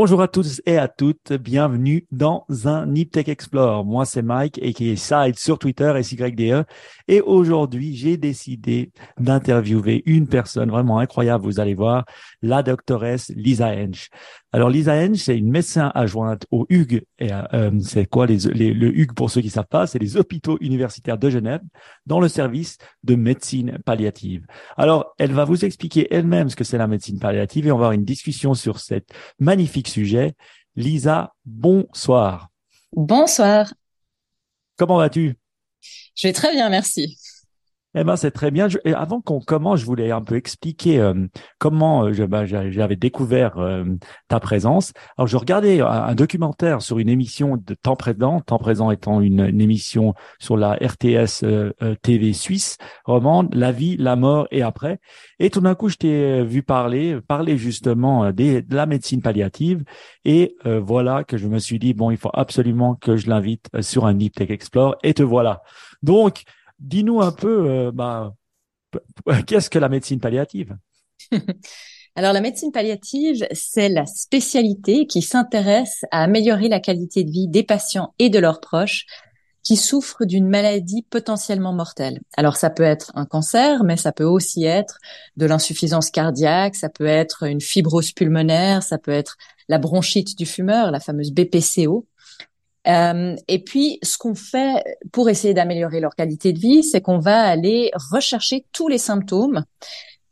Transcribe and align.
Bonjour 0.00 0.22
à 0.22 0.28
tous 0.28 0.62
et 0.64 0.78
à 0.78 0.86
toutes, 0.86 1.32
bienvenue 1.32 2.06
dans 2.12 2.46
un 2.66 2.86
Niptech 2.86 3.28
Explore. 3.28 3.84
Moi 3.84 4.04
c'est 4.04 4.22
Mike 4.22 4.56
et 4.62 4.72
qui 4.72 4.90
est 4.90 4.94
Side 4.94 5.36
sur 5.36 5.58
Twitter 5.58 5.92
SYDE 6.00 6.64
et 7.08 7.20
aujourd'hui 7.20 7.96
j'ai 7.96 8.16
décidé 8.16 8.92
d'interviewer 9.18 10.04
une 10.06 10.28
personne 10.28 10.70
vraiment 10.70 11.00
incroyable, 11.00 11.42
vous 11.42 11.58
allez 11.58 11.74
voir, 11.74 12.04
la 12.42 12.62
doctoresse 12.62 13.32
Lisa 13.34 13.74
Hench. 13.74 14.08
Alors 14.52 14.70
Lisa 14.70 14.94
Hench 14.94 15.18
c'est 15.18 15.36
une 15.36 15.50
médecin 15.50 15.92
adjointe 15.94 16.46
au 16.50 16.66
HUG 16.70 17.04
et 17.18 17.28
euh, 17.32 17.70
c'est 17.80 18.06
quoi 18.06 18.26
les, 18.26 18.38
le 18.38 18.98
HUG 18.98 19.12
pour 19.14 19.30
ceux 19.30 19.42
qui 19.42 19.50
savent 19.50 19.66
pas, 19.66 19.86
c'est 19.86 19.98
les 19.98 20.16
hôpitaux 20.16 20.56
universitaires 20.60 21.18
de 21.18 21.28
Genève 21.28 21.60
dans 22.06 22.20
le 22.20 22.28
service 22.28 22.78
de 23.04 23.14
médecine 23.14 23.78
palliative. 23.84 24.46
Alors 24.76 25.14
elle 25.18 25.32
va 25.32 25.44
vous 25.44 25.64
expliquer 25.64 26.08
elle-même 26.10 26.48
ce 26.48 26.56
que 26.56 26.64
c'est 26.64 26.78
la 26.78 26.86
médecine 26.86 27.18
palliative 27.18 27.66
et 27.66 27.72
on 27.72 27.76
va 27.76 27.86
avoir 27.86 27.92
une 27.92 28.04
discussion 28.04 28.54
sur 28.54 28.80
cette 28.80 29.10
magnifique 29.38 29.88
sujet. 29.88 30.34
Lisa, 30.76 31.34
bonsoir. 31.44 32.48
Bonsoir. 32.92 33.74
Comment 34.76 34.96
vas-tu? 34.96 35.36
Je 36.14 36.28
vais 36.28 36.32
très 36.32 36.52
bien, 36.52 36.70
merci. 36.70 37.18
Eh 37.94 38.04
ben 38.04 38.16
c'est 38.16 38.30
très 38.30 38.50
bien. 38.50 38.68
et 38.84 38.92
avant 38.92 39.22
qu'on 39.22 39.40
commence, 39.40 39.80
je 39.80 39.86
voulais 39.86 40.10
un 40.10 40.20
peu 40.20 40.36
expliquer 40.36 41.00
euh, 41.00 41.26
comment 41.58 42.04
euh, 42.04 42.26
bah, 42.26 42.44
j'avais 42.44 42.96
découvert 42.96 43.58
euh, 43.58 43.84
ta 44.28 44.40
présence. 44.40 44.92
Alors 45.16 45.26
je 45.26 45.38
regardais 45.38 45.80
un, 45.80 46.14
documentaire 46.14 46.82
sur 46.82 46.98
une 46.98 47.08
émission 47.08 47.56
de 47.56 47.74
Temps 47.74 47.96
présent, 47.96 48.40
Temps 48.42 48.58
présent 48.58 48.90
étant 48.90 49.22
une, 49.22 49.40
émission 49.60 50.12
sur 50.38 50.58
la 50.58 50.74
RTS 50.74 51.44
TV 52.02 52.34
suisse 52.34 52.76
romande, 53.04 53.54
la 53.54 53.72
vie, 53.72 53.96
la 53.96 54.16
mort 54.16 54.48
et 54.50 54.60
après. 54.60 55.00
Et 55.38 55.48
tout 55.48 55.60
d'un 55.60 55.74
coup, 55.74 55.88
je 55.88 55.96
t'ai 55.96 56.44
vu 56.44 56.62
parler, 56.62 57.18
parler 57.26 57.56
justement 57.56 58.32
des, 58.32 58.60
de 58.60 58.74
la 58.74 58.84
médecine 58.84 59.22
palliative. 59.22 59.82
Et 60.26 60.56
voilà 60.64 61.24
que 61.24 61.38
je 61.38 61.48
me 61.48 61.58
suis 61.58 61.78
dit 61.78 61.94
bon, 61.94 62.10
il 62.10 62.18
faut 62.18 62.30
absolument 62.34 62.94
que 62.94 63.16
je 63.16 63.28
l'invite 63.30 63.68
sur 63.80 64.04
un 64.04 64.14
Deep 64.14 64.34
Tech 64.34 64.50
Explore. 64.50 64.96
Et 65.02 65.14
te 65.14 65.22
voilà. 65.22 65.62
Donc 66.02 66.44
Dis-nous 66.78 67.20
un 67.20 67.32
peu, 67.32 67.70
euh, 67.70 67.92
bah, 67.92 68.34
qu'est-ce 69.46 69.70
que 69.70 69.78
la 69.78 69.88
médecine 69.88 70.20
palliative? 70.20 70.76
Alors 72.18 72.32
la 72.32 72.40
médecine 72.40 72.72
palliative, 72.72 73.46
c'est 73.52 73.88
la 73.88 74.04
spécialité 74.04 75.06
qui 75.06 75.22
s'intéresse 75.22 76.04
à 76.10 76.24
améliorer 76.24 76.68
la 76.68 76.80
qualité 76.80 77.22
de 77.22 77.30
vie 77.30 77.46
des 77.46 77.62
patients 77.62 78.12
et 78.18 78.28
de 78.28 78.40
leurs 78.40 78.58
proches 78.60 79.06
qui 79.62 79.76
souffrent 79.76 80.24
d'une 80.24 80.48
maladie 80.48 81.06
potentiellement 81.10 81.72
mortelle. 81.72 82.20
Alors 82.36 82.56
ça 82.56 82.70
peut 82.70 82.82
être 82.82 83.12
un 83.14 83.24
cancer, 83.24 83.84
mais 83.84 83.96
ça 83.96 84.10
peut 84.10 84.24
aussi 84.24 84.64
être 84.64 84.98
de 85.36 85.46
l'insuffisance 85.46 86.10
cardiaque, 86.10 86.74
ça 86.74 86.88
peut 86.88 87.06
être 87.06 87.44
une 87.44 87.60
fibrose 87.60 88.10
pulmonaire, 88.10 88.82
ça 88.82 88.98
peut 88.98 89.12
être 89.12 89.36
la 89.68 89.78
bronchite 89.78 90.36
du 90.36 90.44
fumeur, 90.44 90.90
la 90.90 90.98
fameuse 90.98 91.30
BPCO. 91.30 92.07
Euh, 92.88 93.36
et 93.48 93.62
puis, 93.62 93.98
ce 94.02 94.16
qu'on 94.16 94.34
fait 94.34 94.82
pour 95.12 95.28
essayer 95.28 95.54
d'améliorer 95.54 96.00
leur 96.00 96.14
qualité 96.14 96.52
de 96.52 96.58
vie, 96.58 96.82
c'est 96.82 97.00
qu'on 97.00 97.18
va 97.18 97.40
aller 97.40 97.90
rechercher 98.10 98.64
tous 98.72 98.88
les 98.88 98.98
symptômes 98.98 99.64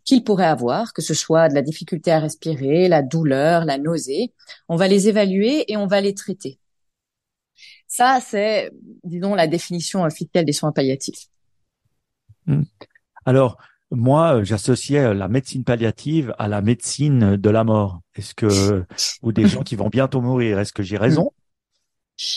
qu'ils 0.04 0.24
pourraient 0.24 0.46
avoir, 0.46 0.92
que 0.92 1.02
ce 1.02 1.14
soit 1.14 1.48
de 1.48 1.54
la 1.54 1.62
difficulté 1.62 2.12
à 2.12 2.20
respirer, 2.20 2.88
la 2.88 3.02
douleur, 3.02 3.64
la 3.64 3.76
nausée. 3.76 4.32
On 4.68 4.76
va 4.76 4.88
les 4.88 5.08
évaluer 5.08 5.70
et 5.70 5.76
on 5.76 5.86
va 5.86 6.00
les 6.00 6.14
traiter. 6.14 6.58
Ça, 7.88 8.20
c'est, 8.24 8.70
disons, 9.04 9.34
la 9.34 9.46
définition 9.46 10.04
officielle 10.04 10.44
des 10.44 10.52
soins 10.52 10.72
palliatifs. 10.72 11.26
Hmm. 12.46 12.62
Alors, 13.24 13.58
moi, 13.90 14.42
j'associais 14.44 15.12
la 15.14 15.28
médecine 15.28 15.64
palliative 15.64 16.34
à 16.38 16.48
la 16.48 16.62
médecine 16.62 17.36
de 17.36 17.50
la 17.50 17.64
mort. 17.64 18.00
Est-ce 18.14 18.34
que, 18.34 18.84
ou 19.22 19.32
des 19.32 19.46
gens 19.46 19.62
qui 19.62 19.76
vont 19.76 19.88
bientôt 19.88 20.20
mourir, 20.20 20.58
est-ce 20.58 20.72
que 20.72 20.82
j'ai 20.82 20.96
raison? 20.96 21.32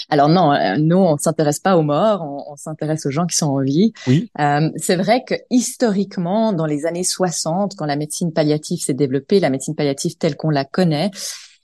Alors 0.09 0.29
non, 0.29 0.51
euh, 0.51 0.75
nous 0.78 0.97
on 0.97 1.17
s'intéresse 1.17 1.59
pas 1.59 1.78
aux 1.78 1.84
morts, 1.84 2.22
on, 2.47 2.56
s'intéresse 2.56 3.06
aux 3.06 3.12
gens 3.12 3.25
qui 3.25 3.38
sont 3.38 3.47
en 3.47 3.62
vie. 3.62 3.94
Oui. 4.07 4.29
Euh, 4.40 4.69
c'est 4.75 4.95
vrai 4.95 5.23
que 5.25 5.35
historiquement, 5.50 6.53
dans 6.53 6.66
les 6.66 6.85
années 6.85 7.03
60, 7.03 7.75
quand 7.78 7.85
la 7.85 7.95
médecine 7.95 8.34
palliative 8.34 8.79
s'est 8.79 8.94
développée, 8.94 9.39
la 9.39 9.50
médecine 9.50 9.75
palliative 9.75 10.18
telle 10.18 10.35
qu'on 10.35 10.50
la 10.50 10.66
connaît, 10.66 11.12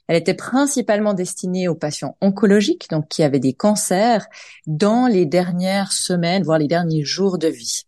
elle 0.07 0.17
était 0.17 0.35
principalement 0.35 1.13
destinée 1.13 1.67
aux 1.67 1.75
patients 1.75 2.15
oncologiques, 2.21 2.89
donc 2.89 3.07
qui 3.07 3.23
avaient 3.23 3.39
des 3.39 3.53
cancers, 3.53 4.25
dans 4.67 5.07
les 5.07 5.25
dernières 5.25 5.91
semaines, 5.91 6.43
voire 6.43 6.59
les 6.59 6.67
derniers 6.67 7.03
jours 7.03 7.37
de 7.37 7.47
vie. 7.47 7.83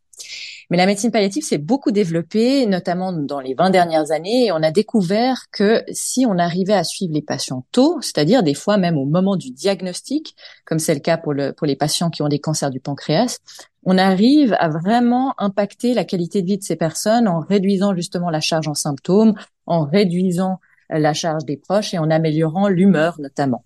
Mais 0.70 0.78
la 0.78 0.86
médecine 0.86 1.12
palliative 1.12 1.44
s'est 1.44 1.58
beaucoup 1.58 1.92
développée, 1.92 2.66
notamment 2.66 3.14
dans 3.14 3.40
les 3.40 3.54
20 3.54 3.70
dernières 3.70 4.12
années, 4.12 4.48
et 4.48 4.52
on 4.52 4.62
a 4.64 4.72
découvert 4.72 5.46
que 5.52 5.84
si 5.92 6.26
on 6.28 6.38
arrivait 6.38 6.74
à 6.74 6.84
suivre 6.84 7.14
les 7.14 7.22
patients 7.22 7.66
tôt, 7.72 8.00
c'est-à-dire 8.02 8.44
des 8.44 8.54
fois 8.54 8.78
même 8.78 8.98
au 8.98 9.06
moment 9.06 9.38
du 9.38 9.52
diagnostic, 9.52 10.36
comme 10.66 10.80
c'est 10.80 10.94
le 10.94 11.00
cas 11.00 11.18
pour, 11.18 11.34
le, 11.34 11.54
pour 11.54 11.68
les 11.68 11.78
patients 11.78 12.10
qui 12.10 12.22
ont 12.22 12.28
des 12.28 12.40
cancers 12.40 12.70
du 12.70 12.82
pancréas, 12.82 13.40
on 13.84 13.98
arrive 13.98 14.56
à 14.60 14.68
vraiment 14.68 15.34
impacter 15.38 15.94
la 15.94 16.04
qualité 16.04 16.42
de 16.42 16.48
vie 16.48 16.58
de 16.58 16.64
ces 16.64 16.76
personnes 16.76 17.28
en 17.30 17.40
réduisant 17.40 17.96
justement 17.96 18.30
la 18.30 18.42
charge 18.42 18.68
en 18.68 18.74
symptômes, 18.74 19.36
en 19.66 19.86
réduisant 19.86 20.60
la 20.90 21.14
charge 21.14 21.46
des 21.46 21.58
proches 21.58 21.94
et 21.94 21.98
en 21.98 22.10
améliorant 22.10 22.68
l'humeur 22.68 23.20
notamment. 23.20 23.64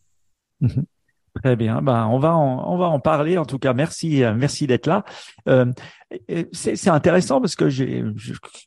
Mhm. 0.59 0.85
Très 1.35 1.55
bien. 1.55 1.81
Ben, 1.81 2.07
on 2.07 2.19
va 2.19 2.35
en, 2.35 2.73
on 2.73 2.77
va 2.77 2.87
en 2.87 2.99
parler. 2.99 3.37
En 3.37 3.45
tout 3.45 3.57
cas, 3.57 3.73
merci, 3.73 4.23
euh, 4.23 4.33
merci 4.35 4.67
d'être 4.67 4.85
là. 4.85 5.05
Euh, 5.47 5.71
c'est 6.51 6.89
intéressant 6.89 7.39
parce 7.39 7.55
que 7.55 7.69
je 7.69 8.03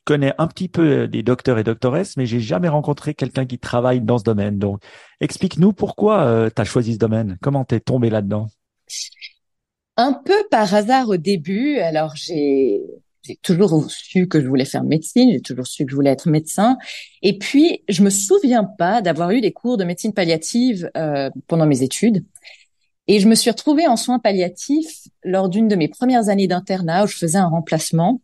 connais 0.03 0.33
un 0.39 0.47
petit 0.47 0.67
peu 0.67 1.07
des 1.07 1.21
docteurs 1.21 1.59
et 1.59 1.63
doctoresses, 1.63 2.17
mais 2.17 2.25
j'ai 2.25 2.39
jamais 2.39 2.67
rencontré 2.67 3.13
quelqu'un 3.13 3.45
qui 3.45 3.59
travaille 3.59 4.01
dans 4.01 4.17
ce 4.17 4.23
domaine. 4.23 4.57
Donc, 4.57 4.81
explique-nous 5.21 5.73
pourquoi 5.73 6.21
euh, 6.21 6.49
tu 6.53 6.59
as 6.59 6.65
choisi 6.65 6.93
ce 6.93 6.99
domaine. 6.99 7.37
Comment 7.41 7.65
t'es 7.65 7.79
tombé 7.79 8.09
là-dedans? 8.09 8.47
Un 9.97 10.13
peu 10.13 10.43
par 10.49 10.73
hasard 10.73 11.09
au 11.09 11.17
début. 11.17 11.77
Alors, 11.77 12.15
j'ai 12.15 12.81
j'ai 13.25 13.37
toujours 13.37 13.89
su 13.89 14.27
que 14.27 14.41
je 14.41 14.47
voulais 14.47 14.65
faire 14.65 14.83
médecine, 14.83 15.31
j'ai 15.31 15.41
toujours 15.41 15.67
su 15.67 15.85
que 15.85 15.91
je 15.91 15.95
voulais 15.95 16.11
être 16.11 16.29
médecin. 16.29 16.77
Et 17.21 17.37
puis, 17.37 17.83
je 17.89 18.03
me 18.03 18.09
souviens 18.09 18.63
pas 18.63 19.01
d'avoir 19.01 19.31
eu 19.31 19.41
des 19.41 19.51
cours 19.51 19.77
de 19.77 19.83
médecine 19.83 20.13
palliative 20.13 20.89
euh, 20.97 21.29
pendant 21.47 21.65
mes 21.65 21.83
études. 21.83 22.23
Et 23.07 23.19
je 23.19 23.27
me 23.27 23.35
suis 23.35 23.51
retrouvée 23.51 23.87
en 23.87 23.97
soins 23.97 24.19
palliatifs 24.19 25.07
lors 25.23 25.49
d'une 25.49 25.67
de 25.67 25.75
mes 25.75 25.87
premières 25.87 26.29
années 26.29 26.47
d'internat 26.47 27.03
où 27.03 27.07
je 27.07 27.17
faisais 27.17 27.37
un 27.37 27.47
remplacement. 27.47 28.21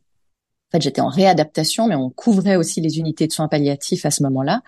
En 0.69 0.77
fait, 0.77 0.81
j'étais 0.81 1.01
en 1.01 1.09
réadaptation, 1.09 1.87
mais 1.87 1.95
on 1.95 2.09
couvrait 2.09 2.55
aussi 2.55 2.81
les 2.81 2.97
unités 2.97 3.27
de 3.27 3.31
soins 3.31 3.47
palliatifs 3.47 4.05
à 4.05 4.11
ce 4.11 4.23
moment-là. 4.23 4.61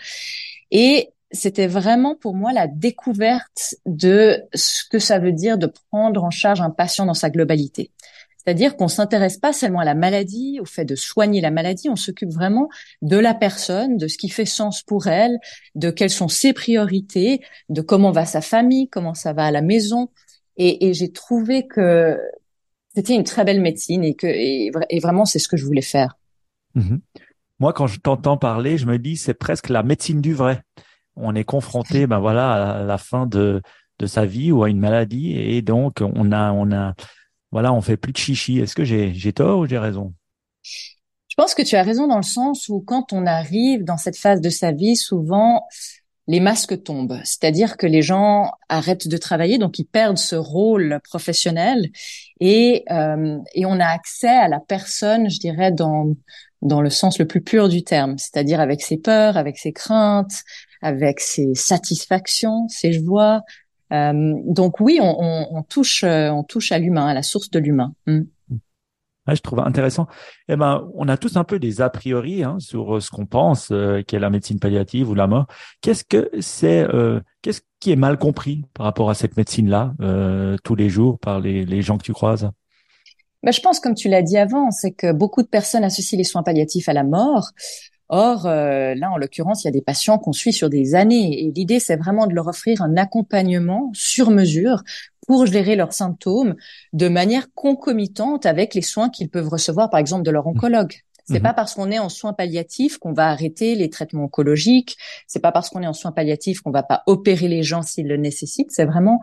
Et 0.70 1.10
c'était 1.32 1.68
vraiment 1.68 2.16
pour 2.16 2.36
moi 2.36 2.54
la 2.54 2.68
découverte 2.68 3.76
de 3.86 4.44
ce 4.54 4.84
que 4.90 5.00
ça 5.00 5.18
veut 5.18 5.34
dire 5.34 5.58
de 5.58 5.68
prendre 5.90 6.24
en 6.24 6.30
charge 6.30 6.62
un 6.62 6.70
patient 6.70 7.06
dans 7.06 7.16
sa 7.16 7.30
globalité. 7.30 7.92
C'est-à-dire 8.46 8.76
qu'on 8.76 8.90
s'intéresse 8.90 9.38
pas 9.38 9.54
seulement 9.54 9.80
à 9.80 9.86
la 9.86 9.96
maladie, 9.96 10.60
au 10.60 10.66
fait 10.66 10.84
de 10.86 10.96
soigner 10.96 11.40
la 11.40 11.52
maladie, 11.52 11.90
on 11.90 11.96
s'occupe 11.96 12.32
vraiment 12.32 12.68
de 13.02 13.18
la 13.18 13.34
personne, 13.34 13.98
de 13.98 14.08
ce 14.08 14.18
qui 14.18 14.30
fait 14.30 14.46
sens 14.46 14.84
pour 14.84 15.08
elle, 15.08 15.40
de 15.76 15.90
quelles 15.92 16.10
sont 16.10 16.28
ses 16.28 16.52
priorités, 16.52 17.42
de 17.70 17.82
comment 17.82 18.12
va 18.12 18.26
sa 18.26 18.42
famille, 18.42 18.90
comment 18.90 19.14
ça 19.14 19.32
va 19.32 19.46
à 19.46 19.52
la 19.52 19.62
maison. 19.62 20.10
Et, 20.58 20.94
j'ai 20.94 21.12
trouvé 21.12 21.68
que 21.68 22.20
c'était 22.94 23.16
une 23.16 23.24
très 23.24 23.46
belle 23.46 23.62
médecine 23.62 24.04
et 24.04 24.14
que 24.14 24.28
et, 24.28 24.72
vraiment 25.00 25.26
c'est 25.26 25.40
ce 25.40 25.48
que 25.48 25.58
je 25.58 25.66
voulais 25.66 25.82
faire. 25.82 26.18
Mhm. 26.76 27.02
Moi, 27.60 27.72
quand 27.72 27.88
je 27.88 28.00
t'entends 28.00 28.38
parler, 28.38 28.78
je 28.78 28.86
me 28.86 29.00
dis 29.00 29.16
c'est 29.16 29.34
presque 29.34 29.70
la 29.70 29.84
médecine 29.84 30.22
du 30.22 30.34
vrai. 30.34 30.62
On 31.16 31.34
est 31.34 31.44
confronté, 31.44 32.08
ben 32.08 32.20
voilà, 32.20 32.82
à 32.82 32.84
la 32.84 32.98
fin 32.98 33.26
de 33.26 33.62
de 34.00 34.06
sa 34.06 34.26
vie 34.26 34.52
ou 34.52 34.64
à 34.64 34.70
une 34.70 34.80
maladie 34.80 35.38
et 35.38 35.62
donc 35.62 36.02
on 36.02 36.32
a 36.32 36.52
on 36.52 36.72
a 36.72 36.96
voilà, 37.54 37.72
on 37.72 37.82
fait 37.82 37.98
plus 37.98 38.12
de 38.12 38.18
chichi. 38.18 38.60
Est-ce 38.60 38.76
que 38.76 38.84
j'ai, 38.84 39.32
tort 39.32 39.60
ou 39.60 39.68
j'ai 39.68 39.78
raison? 39.78 40.14
Je 40.64 41.36
pense 41.38 41.54
que 41.54 41.62
tu 41.62 41.76
as 41.76 41.84
raison 41.84 42.08
dans 42.08 42.18
le 42.18 42.24
sens 42.24 42.68
où 42.68 42.82
quand 42.82 43.14
on 43.14 43.28
arrive 43.28 43.84
dans 43.84 43.98
cette 43.98 44.18
phase 44.18 44.42
de 44.42 44.50
sa 44.50 44.72
vie, 44.72 44.96
souvent 44.96 45.68
les 46.28 46.40
masques 46.40 46.82
tombent, 46.84 47.20
c'est-à-dire 47.24 47.78
que 47.78 47.86
les 47.86 48.02
gens 48.02 48.50
arrêtent 48.70 49.08
de 49.08 49.18
travailler, 49.18 49.58
donc 49.58 49.78
ils 49.78 49.86
perdent 49.86 50.18
ce 50.18 50.36
rôle 50.36 51.00
professionnel 51.04 51.90
et 52.40 52.86
euh, 52.90 53.38
et 53.54 53.66
on 53.66 53.80
a 53.80 53.88
accès 53.88 54.30
à 54.30 54.48
la 54.48 54.60
personne, 54.60 55.30
je 55.30 55.38
dirais 55.40 55.72
dans 55.72 56.16
dans 56.62 56.82
le 56.82 56.90
sens 56.90 57.20
le 57.20 57.28
plus 57.28 57.42
pur 57.42 57.68
du 57.70 57.84
terme, 57.84 58.18
c'est-à-dire 58.18 58.62
avec 58.62 58.82
ses 58.82 58.98
peurs, 58.98 59.38
avec 59.38 59.58
ses 59.58 59.74
craintes, 59.74 60.44
avec 60.82 61.20
ses 61.20 61.54
satisfactions, 61.56 62.68
ses 62.70 62.94
joies, 62.94 63.44
donc 63.94 64.80
oui, 64.80 65.00
on, 65.02 65.64
touche, 65.64 66.04
euh, 66.04 66.30
on 66.30 66.44
touche 66.44 66.72
à 66.72 66.80
l'humain, 66.80 67.08
à 67.08 67.14
la 67.14 67.22
source 67.22 67.50
de 67.52 67.60
l'humain. 67.60 67.94
Mm. 68.08 68.22
je 69.28 69.42
trouve 69.42 69.60
intéressant. 69.60 70.08
Eh 70.48 70.56
ben, 70.56 70.88
on 70.96 71.08
a 71.08 71.18
tous 71.18 71.38
un 71.38 71.44
peu 71.44 71.60
des 71.60 71.82
a 71.82 71.90
priori 71.90 72.44
hein, 72.44 72.58
sur 72.60 72.96
euh, 72.96 73.00
ce 73.00 73.12
qu'on 73.12 73.26
pense 73.26 73.72
qu'est 74.08 74.20
la 74.20 74.30
médecine 74.30 74.60
palliative 74.60 75.10
ou 75.10 75.16
la 75.16 75.28
mort. 75.28 75.46
Qu'est-ce 75.82 76.04
que 76.04 76.30
c'est 76.40 76.88
Qu'est-ce 77.42 77.62
qui 77.80 77.92
est 77.92 77.98
mal 77.98 78.18
compris 78.18 78.64
par 78.74 78.86
rapport 78.86 79.10
à 79.10 79.14
cette 79.14 79.38
médecine-là 79.38 79.94
tous 80.64 80.76
les 80.76 80.90
jours 80.90 81.20
par 81.20 81.40
les, 81.40 81.82
gens 81.82 81.98
que 81.98 82.04
tu 82.04 82.14
croises? 82.14 82.50
Ben, 83.44 83.52
je 83.52 83.60
pense, 83.60 83.80
comme 83.80 83.94
tu 83.94 84.08
l'as 84.08 84.22
dit 84.22 84.38
avant, 84.38 84.72
c'est 84.72 84.94
que 84.94 85.12
beaucoup 85.12 85.44
de 85.44 85.48
personnes 85.48 85.84
associent 85.84 86.18
les 86.18 86.24
soins 86.24 86.44
palliatifs 86.44 86.88
à 86.88 86.94
la 86.94 87.04
mort. 87.04 87.52
Or, 88.10 88.46
euh, 88.46 88.94
là, 88.96 89.12
en 89.12 89.18
l'occurrence, 89.18 89.64
il 89.64 89.68
y 89.68 89.70
a 89.70 89.72
des 89.72 89.82
patients 89.82 90.18
qu'on 90.18 90.34
suit 90.34 90.54
sur 90.54 90.70
des 90.70 90.94
années 90.94 91.46
et 91.46 91.52
l'idée, 91.52 91.80
c'est 91.80 91.96
vraiment 91.96 92.28
de 92.28 92.34
leur 92.34 92.48
offrir 92.48 92.82
un 92.82 92.98
accompagnement 92.98 93.92
sur 93.94 94.30
mesure 94.30 94.84
pour 95.26 95.46
gérer 95.46 95.76
leurs 95.76 95.94
symptômes 95.94 96.56
de 96.92 97.08
manière 97.08 97.48
concomitante 97.54 98.46
avec 98.46 98.76
les 98.76 98.82
soins 98.82 99.10
qu'ils 99.10 99.30
peuvent 99.30 99.48
recevoir, 99.48 99.90
par 99.90 100.00
exemple, 100.00 100.24
de 100.24 100.32
leur 100.32 100.48
oncologue. 100.48 100.94
C'est 101.26 101.36
mhm. 101.36 101.44
pas 101.44 101.54
parce 101.54 101.74
qu'on 101.74 101.90
est 101.90 102.00
en 102.00 102.10
soins 102.10 102.34
palliatifs 102.34 102.98
qu'on 102.98 103.14
va 103.14 103.30
arrêter 103.30 103.76
les 103.76 103.90
traitements 103.90 104.26
oncologiques. 104.26 104.98
C'est 105.26 105.40
pas 105.40 105.54
parce 105.54 105.70
qu'on 105.70 105.82
est 105.82 105.88
en 105.88 105.94
soins 105.94 106.12
palliatifs 106.12 106.60
qu'on 106.62 106.72
va 106.72 106.84
pas 106.84 107.04
opérer 107.08 107.48
les 107.48 107.64
gens 107.64 107.82
s'ils 107.82 108.08
le 108.08 108.18
nécessitent. 108.18 108.72
C'est 108.72 108.86
vraiment 108.86 109.22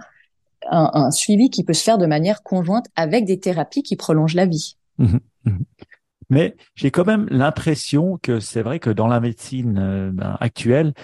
un, 0.70 0.90
un, 0.94 1.10
suivi 1.10 1.50
qui 1.50 1.62
peut 1.62 1.74
se 1.74 1.82
faire 1.82 1.98
de 1.98 2.06
manière 2.06 2.42
conjointe 2.42 2.86
avec 2.96 3.26
des 3.26 3.38
thérapies 3.38 3.82
qui 3.82 3.96
prolongent 3.96 4.34
la 4.34 4.46
vie. 4.46 4.76
Mhm. 4.98 5.20
Mais 6.30 6.56
j'ai 6.74 6.90
quand 6.90 7.06
même 7.06 7.26
l'impression 7.30 8.18
que 8.22 8.40
c'est 8.40 8.62
vrai 8.62 8.78
que 8.78 8.90
dans 8.90 9.08
la 9.08 9.20
médecine 9.20 9.78
euh, 9.78 10.10
ben, 10.12 10.36
actuelle, 10.40 10.94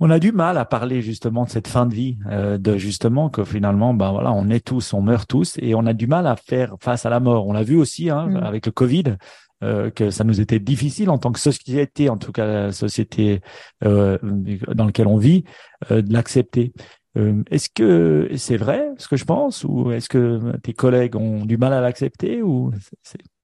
on 0.00 0.10
a 0.10 0.18
du 0.18 0.32
mal 0.32 0.58
à 0.58 0.64
parler 0.64 1.02
justement 1.02 1.44
de 1.44 1.50
cette 1.50 1.68
fin 1.68 1.86
de 1.86 1.94
vie, 1.94 2.18
euh, 2.30 2.58
de 2.58 2.76
justement 2.76 3.30
que 3.30 3.44
finalement, 3.44 3.94
ben 3.94 4.10
voilà, 4.10 4.32
on 4.32 4.48
est 4.48 4.64
tous, 4.64 4.92
on 4.92 5.02
meurt 5.02 5.28
tous, 5.28 5.56
et 5.60 5.74
on 5.74 5.86
a 5.86 5.92
du 5.92 6.06
mal 6.06 6.26
à 6.26 6.36
faire 6.36 6.74
face 6.80 7.06
à 7.06 7.10
la 7.10 7.20
mort. 7.20 7.46
On 7.46 7.52
l'a 7.52 7.62
vu 7.62 7.76
aussi 7.76 8.10
hein, 8.10 8.26
mm. 8.26 8.36
avec 8.38 8.66
le 8.66 8.72
Covid. 8.72 9.16
Euh, 9.62 9.88
que 9.90 10.10
ça 10.10 10.24
nous 10.24 10.40
était 10.40 10.58
difficile 10.58 11.08
en 11.08 11.16
tant 11.16 11.32
que 11.32 11.38
société, 11.38 12.10
en 12.10 12.18
tout 12.18 12.32
cas 12.32 12.44
la 12.44 12.72
société 12.72 13.40
euh, 13.84 14.18
dans 14.22 14.84
laquelle 14.84 15.06
on 15.06 15.16
vit, 15.16 15.44
euh, 15.90 16.02
de 16.02 16.12
l'accepter. 16.12 16.72
Euh, 17.16 17.42
est-ce 17.50 17.70
que 17.70 18.28
c'est 18.36 18.56
vrai 18.56 18.90
ce 18.98 19.08
que 19.08 19.16
je 19.16 19.24
pense 19.24 19.64
ou 19.64 19.92
est-ce 19.92 20.08
que 20.08 20.56
tes 20.58 20.74
collègues 20.74 21.16
ont 21.16 21.46
du 21.46 21.56
mal 21.56 21.72
à 21.72 21.80
l'accepter 21.80 22.42
ou 22.42 22.72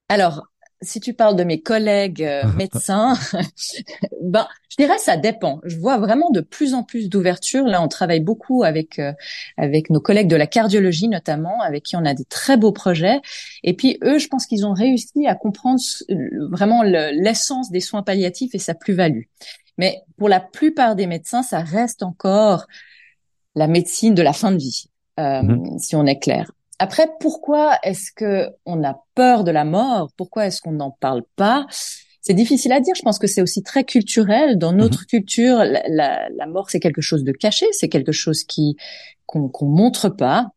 Alors, 0.08 0.49
si 0.82 1.00
tu 1.00 1.14
parles 1.14 1.36
de 1.36 1.44
mes 1.44 1.60
collègues 1.60 2.22
euh, 2.22 2.42
médecins, 2.56 3.14
ben, 4.22 4.46
je 4.70 4.76
dirais 4.76 4.98
ça 4.98 5.16
dépend. 5.16 5.60
Je 5.64 5.76
vois 5.76 5.98
vraiment 5.98 6.30
de 6.30 6.40
plus 6.40 6.74
en 6.74 6.82
plus 6.82 7.08
d'ouverture. 7.08 7.64
Là, 7.64 7.82
on 7.82 7.88
travaille 7.88 8.20
beaucoup 8.20 8.62
avec 8.62 8.98
euh, 8.98 9.12
avec 9.56 9.90
nos 9.90 10.00
collègues 10.00 10.28
de 10.28 10.36
la 10.36 10.46
cardiologie 10.46 11.08
notamment, 11.08 11.60
avec 11.60 11.84
qui 11.84 11.96
on 11.96 12.04
a 12.04 12.14
des 12.14 12.24
très 12.24 12.56
beaux 12.56 12.72
projets. 12.72 13.20
Et 13.62 13.74
puis 13.74 13.98
eux, 14.04 14.18
je 14.18 14.28
pense 14.28 14.46
qu'ils 14.46 14.66
ont 14.66 14.74
réussi 14.74 15.26
à 15.26 15.34
comprendre 15.34 15.80
vraiment 16.50 16.82
l'essence 16.82 17.70
des 17.70 17.80
soins 17.80 18.02
palliatifs 18.02 18.54
et 18.54 18.58
sa 18.58 18.74
plus-value. 18.74 19.24
Mais 19.78 20.02
pour 20.18 20.28
la 20.28 20.40
plupart 20.40 20.94
des 20.94 21.06
médecins, 21.06 21.42
ça 21.42 21.60
reste 21.60 22.02
encore 22.02 22.66
la 23.54 23.66
médecine 23.66 24.14
de 24.14 24.22
la 24.22 24.32
fin 24.32 24.52
de 24.52 24.58
vie, 24.58 24.86
euh, 25.18 25.42
mm-hmm. 25.42 25.78
si 25.78 25.96
on 25.96 26.06
est 26.06 26.18
clair. 26.18 26.52
Après, 26.82 27.08
pourquoi 27.20 27.78
est-ce 27.82 28.10
que 28.10 28.48
on 28.64 28.82
a 28.82 29.04
peur 29.14 29.44
de 29.44 29.50
la 29.50 29.64
mort? 29.66 30.10
Pourquoi 30.16 30.46
est-ce 30.46 30.62
qu'on 30.62 30.72
n'en 30.72 30.90
parle 30.90 31.22
pas? 31.36 31.66
C'est 32.22 32.32
difficile 32.32 32.72
à 32.72 32.80
dire. 32.80 32.94
Je 32.96 33.02
pense 33.02 33.18
que 33.18 33.26
c'est 33.26 33.42
aussi 33.42 33.62
très 33.62 33.84
culturel. 33.84 34.56
Dans 34.56 34.72
notre 34.72 35.00
mhm. 35.00 35.06
culture, 35.06 35.58
la, 35.58 36.28
la, 36.30 36.46
mort 36.46 36.70
c'est 36.70 36.80
quelque 36.80 37.02
chose 37.02 37.22
de 37.22 37.32
caché, 37.32 37.66
c'est 37.72 37.90
quelque 37.90 38.12
chose 38.12 38.44
qui 38.44 38.76
qu'on 39.26 39.50
qu'on 39.50 39.66
montre 39.66 40.08
pas. 40.08 40.52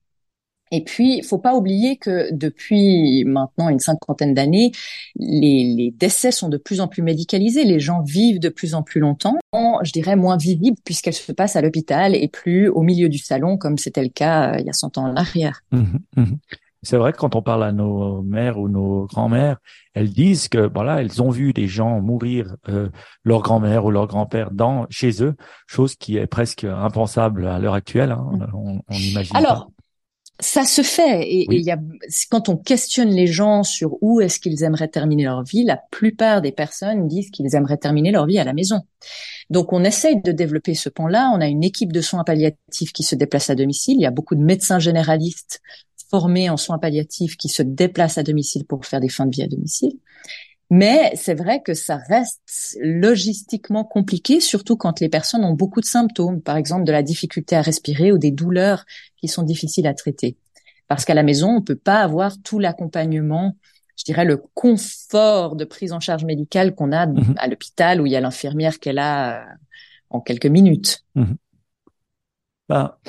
Et 0.75 0.83
puis, 0.83 1.17
il 1.19 1.23
faut 1.23 1.37
pas 1.37 1.53
oublier 1.53 1.97
que 1.97 2.33
depuis 2.33 3.23
maintenant 3.25 3.69
une 3.69 3.77
cinquantaine 3.77 4.33
d'années, 4.33 4.71
les, 5.15 5.71
les, 5.77 5.91
décès 5.91 6.31
sont 6.31 6.49
de 6.49 6.57
plus 6.57 6.81
en 6.81 6.87
plus 6.87 7.03
médicalisés. 7.03 7.63
Les 7.63 7.79
gens 7.79 8.01
vivent 8.01 8.39
de 8.39 8.49
plus 8.49 8.73
en 8.73 8.81
plus 8.81 8.99
longtemps. 8.99 9.37
Je 9.53 9.91
dirais 9.91 10.15
moins 10.15 10.35
visibles 10.35 10.77
puisqu'elles 10.83 11.13
se 11.13 11.31
passent 11.31 11.55
à 11.55 11.61
l'hôpital 11.61 12.15
et 12.15 12.27
plus 12.27 12.69
au 12.69 12.81
milieu 12.81 13.07
du 13.07 13.19
salon 13.19 13.55
comme 13.57 13.77
c'était 13.77 14.01
le 14.01 14.09
cas 14.09 14.53
euh, 14.53 14.59
il 14.61 14.65
y 14.65 14.69
a 14.71 14.73
100 14.73 14.97
ans 14.97 15.05
en 15.11 15.15
arrière. 15.15 15.61
Mmh 15.71 15.83
mmh 16.17 16.23
C'est 16.81 16.97
vrai 16.97 17.13
que 17.13 17.17
quand 17.17 17.35
on 17.35 17.43
parle 17.43 17.63
à 17.65 17.71
nos 17.71 18.23
mères 18.23 18.57
ou 18.57 18.67
nos 18.67 19.05
grands-mères, 19.05 19.57
elles 19.93 20.09
disent 20.09 20.47
que 20.49 20.71
voilà, 20.73 21.01
elles 21.01 21.21
ont 21.21 21.29
vu 21.29 21.53
des 21.53 21.67
gens 21.67 22.01
mourir, 22.01 22.55
euh, 22.69 22.89
leur 23.23 23.43
grand-mère 23.43 23.85
ou 23.85 23.91
leur 23.91 24.07
grand-père 24.07 24.49
dans 24.49 24.87
chez 24.89 25.23
eux, 25.23 25.35
chose 25.67 25.95
qui 25.95 26.17
est 26.17 26.25
presque 26.25 26.63
impensable 26.63 27.45
à 27.45 27.59
l'heure 27.59 27.75
actuelle. 27.75 28.11
Hein. 28.11 28.49
On, 28.55 28.79
on 28.89 28.95
imagine. 28.95 29.35
Alors, 29.35 29.69
ça 30.39 30.65
se 30.65 30.81
fait 30.81 31.21
et 31.23 31.45
y 31.49 31.71
a 31.71 31.77
quand 32.29 32.49
on 32.49 32.57
questionne 32.57 33.09
les 33.09 33.27
gens 33.27 33.63
sur 33.63 33.97
où 34.01 34.19
est-ce 34.19 34.39
qu'ils 34.39 34.63
aimeraient 34.63 34.87
terminer 34.87 35.23
leur 35.23 35.43
vie, 35.43 35.63
la 35.63 35.77
plupart 35.91 36.41
des 36.41 36.51
personnes 36.51 37.07
disent 37.07 37.29
qu'ils 37.29 37.55
aimeraient 37.55 37.77
terminer 37.77 38.11
leur 38.11 38.25
vie 38.25 38.39
à 38.39 38.43
la 38.43 38.53
maison. 38.53 38.81
Donc 39.49 39.73
on 39.73 39.83
essaye 39.83 40.21
de 40.21 40.31
développer 40.31 40.73
ce 40.73 40.89
pont-là. 40.89 41.31
On 41.35 41.41
a 41.41 41.47
une 41.47 41.63
équipe 41.63 41.93
de 41.93 42.01
soins 42.01 42.23
palliatifs 42.23 42.93
qui 42.93 43.03
se 43.03 43.15
déplace 43.15 43.49
à 43.49 43.55
domicile. 43.55 43.97
Il 43.97 44.01
y 44.01 44.07
a 44.07 44.11
beaucoup 44.11 44.35
de 44.35 44.43
médecins 44.43 44.79
généralistes 44.79 45.61
formés 46.09 46.49
en 46.49 46.57
soins 46.57 46.79
palliatifs 46.79 47.37
qui 47.37 47.49
se 47.49 47.63
déplacent 47.63 48.17
à 48.17 48.23
domicile 48.23 48.65
pour 48.65 48.85
faire 48.85 48.99
des 48.99 49.09
fins 49.09 49.25
de 49.25 49.35
vie 49.35 49.43
à 49.43 49.47
domicile. 49.47 49.93
Mais 50.75 51.11
c'est 51.15 51.35
vrai 51.35 51.61
que 51.61 51.75
ça 51.75 51.97
reste 51.97 52.79
logistiquement 52.81 53.83
compliqué, 53.83 54.39
surtout 54.39 54.75
quand 54.75 55.01
les 55.01 55.07
personnes 55.07 55.45
ont 55.45 55.53
beaucoup 55.53 55.81
de 55.81 55.85
symptômes, 55.85 56.41
par 56.41 56.57
exemple 56.57 56.83
de 56.83 56.91
la 56.91 57.03
difficulté 57.03 57.55
à 57.55 57.61
respirer 57.61 58.11
ou 58.11 58.17
des 58.17 58.31
douleurs 58.31 58.83
qui 59.17 59.27
sont 59.27 59.43
difficiles 59.43 59.85
à 59.85 59.93
traiter. 59.93 60.35
Parce 60.87 61.05
qu'à 61.05 61.13
la 61.13 61.21
maison, 61.21 61.57
on 61.57 61.61
peut 61.61 61.75
pas 61.75 61.99
avoir 61.99 62.41
tout 62.41 62.57
l'accompagnement, 62.57 63.55
je 63.99 64.03
dirais 64.03 64.25
le 64.25 64.37
confort 64.55 65.55
de 65.55 65.63
prise 65.63 65.93
en 65.93 65.99
charge 65.99 66.25
médicale 66.25 66.73
qu'on 66.73 66.91
a 66.91 67.05
mhm. 67.05 67.35
à 67.37 67.47
l'hôpital 67.47 68.01
où 68.01 68.07
il 68.07 68.11
y 68.11 68.15
a 68.15 68.21
l'infirmière 68.21 68.79
qu'elle 68.79 68.97
a 68.97 69.43
euh, 69.43 69.45
en 70.09 70.21
quelques 70.21 70.47
minutes. 70.47 71.05
Mhm. 71.13 71.35
Bah, 72.67 72.99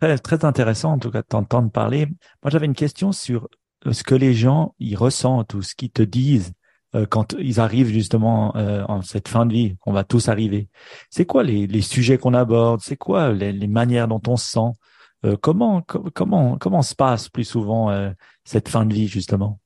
très, 0.00 0.16
très 0.16 0.46
intéressant 0.46 0.92
en 0.92 0.98
tout 0.98 1.10
cas 1.10 1.20
de 1.20 1.26
t'entendre 1.26 1.70
parler. 1.70 2.06
Moi, 2.42 2.50
j'avais 2.50 2.64
une 2.64 2.74
question 2.74 3.12
sur 3.12 3.50
ce 3.92 4.02
que 4.02 4.14
les 4.14 4.34
gens 4.34 4.74
ils 4.78 4.96
ressentent 4.96 5.54
ou 5.54 5.62
ce 5.62 5.74
qu'ils 5.74 5.90
te 5.90 6.02
disent 6.02 6.52
euh, 6.94 7.06
quand 7.06 7.34
ils 7.38 7.60
arrivent 7.60 7.88
justement 7.88 8.56
euh, 8.56 8.84
en 8.88 9.02
cette 9.02 9.28
fin 9.28 9.44
de 9.46 9.52
vie, 9.52 9.76
on 9.86 9.92
va 9.92 10.04
tous 10.04 10.28
arriver. 10.28 10.68
C'est 11.10 11.26
quoi 11.26 11.42
les, 11.42 11.66
les 11.66 11.80
sujets 11.82 12.18
qu'on 12.18 12.34
aborde? 12.34 12.80
C'est 12.80 12.96
quoi 12.96 13.32
les, 13.32 13.52
les, 13.52 13.66
manières 13.66 14.08
dont 14.08 14.22
on 14.28 14.36
se 14.36 14.50
sent? 14.50 14.72
Euh, 15.24 15.36
Comment 15.40 15.82
comment 15.82 16.56
comment 16.58 16.82
se 16.82 16.94
passe 16.94 17.28
plus 17.28 17.44
souvent 17.44 17.90
euh, 17.90 18.10
cette 18.44 18.68
fin 18.68 18.86
de 18.86 18.94
vie 18.94 19.08
justement? 19.08 19.58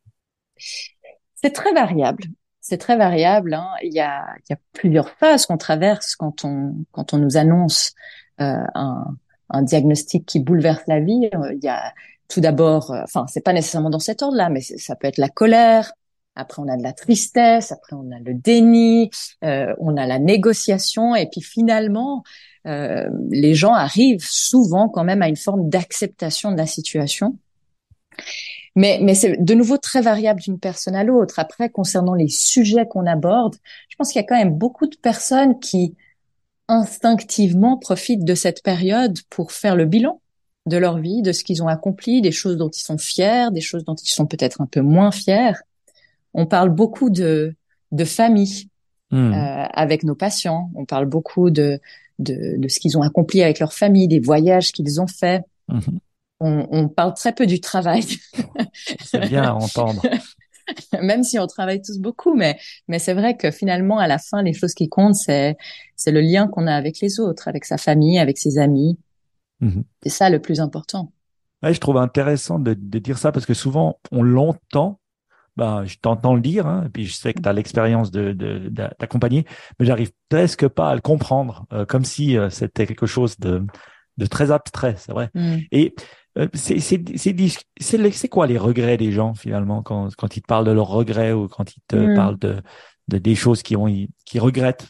C'est 0.56 1.52
très 1.52 1.72
variable. 1.72 2.24
C'est 2.60 2.78
très 2.78 2.96
variable. 2.96 3.54
Hein. 3.54 3.68
Il, 3.82 3.92
y 3.92 4.00
a, 4.00 4.24
il 4.38 4.50
y 4.50 4.52
a 4.52 4.58
plusieurs 4.72 5.10
phases 5.10 5.46
qu'on 5.46 5.56
traverse 5.56 6.14
quand 6.16 6.44
on 6.44 6.74
quand 6.92 7.14
on 7.14 7.18
nous 7.18 7.36
annonce 7.36 7.94
un, 8.38 9.04
un 9.50 9.62
diagnostic 9.62 10.24
qui 10.24 10.40
bouleverse 10.40 10.82
la 10.86 11.00
vie. 11.00 11.28
Il 11.32 11.60
y 11.62 11.68
a 11.68 11.92
tout 12.30 12.40
d'abord, 12.40 12.92
euh, 12.92 13.02
enfin, 13.02 13.26
c'est 13.28 13.44
pas 13.44 13.52
nécessairement 13.52 13.90
dans 13.90 13.98
cet 13.98 14.22
ordre-là, 14.22 14.48
mais 14.48 14.60
ça 14.60 14.96
peut 14.96 15.08
être 15.08 15.18
la 15.18 15.28
colère. 15.28 15.92
Après, 16.36 16.62
on 16.62 16.68
a 16.68 16.76
de 16.76 16.82
la 16.82 16.92
tristesse. 16.92 17.72
Après, 17.72 17.94
on 17.94 18.10
a 18.12 18.18
le 18.20 18.32
déni. 18.34 19.10
Euh, 19.44 19.74
on 19.78 19.96
a 19.96 20.06
la 20.06 20.18
négociation. 20.18 21.14
Et 21.14 21.28
puis 21.28 21.42
finalement, 21.42 22.22
euh, 22.66 23.08
les 23.30 23.54
gens 23.54 23.74
arrivent 23.74 24.24
souvent 24.24 24.88
quand 24.88 25.04
même 25.04 25.22
à 25.22 25.28
une 25.28 25.36
forme 25.36 25.68
d'acceptation 25.68 26.52
de 26.52 26.56
la 26.56 26.66
situation. 26.66 27.36
Mais, 28.76 29.00
mais 29.02 29.14
c'est 29.14 29.36
de 29.42 29.54
nouveau 29.54 29.76
très 29.76 30.00
variable 30.00 30.40
d'une 30.40 30.60
personne 30.60 30.94
à 30.94 31.02
l'autre. 31.02 31.40
Après, 31.40 31.68
concernant 31.68 32.14
les 32.14 32.28
sujets 32.28 32.86
qu'on 32.86 33.06
aborde, 33.06 33.56
je 33.88 33.96
pense 33.96 34.12
qu'il 34.12 34.20
y 34.20 34.24
a 34.24 34.26
quand 34.26 34.38
même 34.38 34.56
beaucoup 34.56 34.86
de 34.86 34.96
personnes 34.96 35.58
qui 35.58 35.96
instinctivement 36.68 37.76
profitent 37.76 38.24
de 38.24 38.36
cette 38.36 38.62
période 38.62 39.18
pour 39.28 39.50
faire 39.50 39.74
le 39.74 39.86
bilan 39.86 40.20
de 40.70 40.76
leur 40.78 40.98
vie, 40.98 41.20
de 41.20 41.32
ce 41.32 41.44
qu'ils 41.44 41.62
ont 41.62 41.68
accompli, 41.68 42.22
des 42.22 42.32
choses 42.32 42.56
dont 42.56 42.70
ils 42.70 42.82
sont 42.82 42.96
fiers, 42.96 43.48
des 43.52 43.60
choses 43.60 43.84
dont 43.84 43.96
ils 43.96 44.08
sont 44.08 44.26
peut-être 44.26 44.60
un 44.62 44.66
peu 44.66 44.80
moins 44.80 45.10
fiers. 45.10 45.52
On 46.32 46.46
parle 46.46 46.70
beaucoup 46.70 47.10
de, 47.10 47.54
de 47.92 48.04
famille 48.04 48.70
hmm. 49.10 49.32
euh, 49.32 49.64
avec 49.74 50.04
nos 50.04 50.14
patients. 50.14 50.70
On 50.74 50.86
parle 50.86 51.06
beaucoup 51.06 51.50
de, 51.50 51.80
de, 52.18 52.56
de 52.56 52.68
ce 52.68 52.78
qu'ils 52.80 52.96
ont 52.96 53.02
accompli 53.02 53.42
avec 53.42 53.58
leur 53.58 53.74
famille, 53.74 54.08
des 54.08 54.20
voyages 54.20 54.72
qu'ils 54.72 55.00
ont 55.00 55.08
faits. 55.08 55.42
Hmm. 55.68 55.80
On, 56.38 56.66
on, 56.70 56.88
parle 56.88 57.12
très 57.14 57.34
peu 57.34 57.46
du 57.46 57.60
travail. 57.60 58.04
C'est 59.04 59.28
bien 59.28 59.42
à 59.42 59.52
entendre. 59.52 60.00
Même 61.02 61.24
si 61.24 61.38
on 61.38 61.46
travaille 61.46 61.82
tous 61.82 61.98
beaucoup, 61.98 62.34
mais 62.34 62.56
mais 62.86 63.00
c'est 63.00 63.12
vrai 63.12 63.36
que 63.36 63.50
finalement 63.50 63.98
à 63.98 64.06
la 64.06 64.18
fin, 64.18 64.42
les 64.42 64.52
choses 64.52 64.72
qui 64.72 64.88
comptent, 64.88 65.16
c'est 65.16 65.56
c'est 65.96 66.12
le 66.12 66.20
lien 66.20 66.46
qu'on 66.46 66.68
a 66.68 66.74
avec 66.74 67.00
les 67.00 67.18
autres, 67.18 67.48
avec 67.48 67.64
sa 67.64 67.76
famille, 67.76 68.20
avec 68.20 68.38
ses 68.38 68.56
amis. 68.56 68.96
Mhm. 69.60 69.84
C'est 70.02 70.10
ça 70.10 70.30
le 70.30 70.40
plus 70.40 70.60
important. 70.60 71.12
je 71.62 71.78
trouve 71.78 71.98
intéressant 71.98 72.58
de, 72.58 72.74
dire 72.74 73.18
ça 73.18 73.32
parce 73.32 73.46
que 73.46 73.54
souvent 73.54 73.98
on 74.10 74.22
l'entend. 74.22 74.98
Ben, 75.56 75.84
je 75.84 75.98
t'entends 75.98 76.34
le 76.34 76.40
dire, 76.40 76.66
hein, 76.66 76.84
et 76.86 76.88
puis 76.88 77.04
je 77.04 77.12
sais 77.12 77.34
que 77.34 77.42
tu 77.42 77.48
as 77.48 77.52
l'expérience 77.52 78.10
de, 78.10 78.32
d'accompagner, 78.98 79.44
mais 79.78 79.84
j'arrive 79.84 80.12
presque 80.28 80.66
pas 80.68 80.88
à 80.88 80.94
le 80.94 81.00
comprendre, 81.00 81.66
euh, 81.72 81.84
comme 81.84 82.04
si 82.04 82.38
euh, 82.38 82.48
c'était 82.48 82.86
quelque 82.86 83.04
chose 83.04 83.38
de, 83.38 83.66
de 84.16 84.26
très 84.26 84.52
abstrait, 84.52 84.94
c'est 84.96 85.12
vrai. 85.12 85.28
Mm. 85.34 85.56
Et 85.72 85.94
euh, 86.38 86.48
c'est, 86.54 86.78
c'est, 86.78 87.02
c'est, 87.16 87.34
c'est, 88.12 88.28
quoi 88.28 88.46
les 88.46 88.56
regrets 88.56 88.96
des 88.96 89.10
gens 89.10 89.34
finalement 89.34 89.82
quand, 89.82 90.14
quand 90.16 90.36
ils 90.36 90.40
te 90.40 90.46
parlent 90.46 90.64
de 90.64 90.70
leurs 90.70 90.88
regrets 90.88 91.32
ou 91.32 91.48
quand 91.48 91.76
ils 91.76 91.82
te 91.88 91.96
mm. 91.96 92.14
parlent 92.14 92.38
de, 92.38 92.62
de 93.08 93.18
des 93.18 93.34
choses 93.34 93.62
qui 93.62 93.76
ont 93.76 93.88
qui 94.24 94.38
regrettent? 94.38 94.88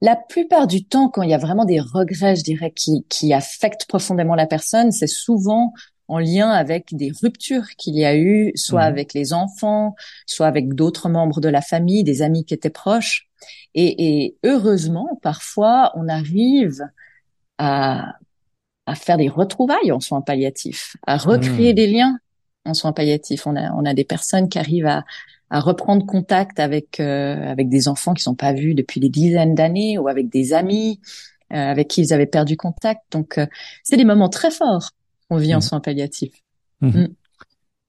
La 0.00 0.16
plupart 0.16 0.66
du 0.66 0.84
temps, 0.84 1.08
quand 1.08 1.22
il 1.22 1.30
y 1.30 1.34
a 1.34 1.38
vraiment 1.38 1.64
des 1.64 1.80
regrets, 1.80 2.36
je 2.36 2.44
dirais, 2.44 2.70
qui, 2.70 3.04
qui 3.08 3.32
affectent 3.32 3.86
profondément 3.86 4.34
la 4.34 4.46
personne, 4.46 4.92
c'est 4.92 5.08
souvent 5.08 5.72
en 6.06 6.18
lien 6.18 6.50
avec 6.50 6.94
des 6.94 7.12
ruptures 7.22 7.68
qu'il 7.76 7.94
y 7.96 8.04
a 8.04 8.16
eu, 8.16 8.52
soit 8.54 8.84
mmh. 8.84 8.92
avec 8.92 9.14
les 9.14 9.32
enfants, 9.32 9.94
soit 10.26 10.46
avec 10.46 10.74
d'autres 10.74 11.08
membres 11.08 11.40
de 11.40 11.48
la 11.48 11.60
famille, 11.60 12.04
des 12.04 12.22
amis 12.22 12.44
qui 12.44 12.54
étaient 12.54 12.70
proches. 12.70 13.28
Et, 13.74 14.24
et 14.24 14.36
heureusement, 14.44 15.18
parfois, 15.22 15.92
on 15.96 16.08
arrive 16.08 16.88
à, 17.58 18.14
à 18.86 18.94
faire 18.94 19.18
des 19.18 19.28
retrouvailles 19.28 19.92
en 19.92 20.00
soins 20.00 20.22
palliatifs, 20.22 20.96
à 21.06 21.18
recréer 21.18 21.72
mmh. 21.72 21.76
des 21.76 21.86
liens 21.88 22.18
en 22.64 22.74
soins 22.74 22.92
palliatifs. 22.92 23.46
On 23.46 23.56
a, 23.56 23.72
on 23.72 23.84
a 23.84 23.94
des 23.94 24.04
personnes 24.04 24.48
qui 24.48 24.58
arrivent 24.58 24.86
à, 24.86 25.04
à 25.50 25.60
reprendre 25.60 26.04
contact 26.04 26.60
avec 26.60 27.00
euh, 27.00 27.50
avec 27.50 27.68
des 27.68 27.88
enfants 27.88 28.14
qui 28.14 28.22
sont 28.22 28.34
pas 28.34 28.52
vus 28.52 28.74
depuis 28.74 29.00
des 29.00 29.08
dizaines 29.08 29.54
d'années 29.54 29.98
ou 29.98 30.08
avec 30.08 30.28
des 30.28 30.52
amis 30.52 31.00
euh, 31.52 31.56
avec 31.56 31.88
qui 31.88 32.02
ils 32.02 32.12
avaient 32.12 32.26
perdu 32.26 32.56
contact. 32.56 33.00
Donc, 33.10 33.38
euh, 33.38 33.46
c'est 33.82 33.96
des 33.96 34.04
moments 34.04 34.28
très 34.28 34.50
forts 34.50 34.90
qu'on 35.28 35.38
vit 35.38 35.54
en 35.54 35.58
mmh. 35.58 35.62
soins 35.62 35.80
palliatifs. 35.80 36.42
Mmh. 36.82 37.06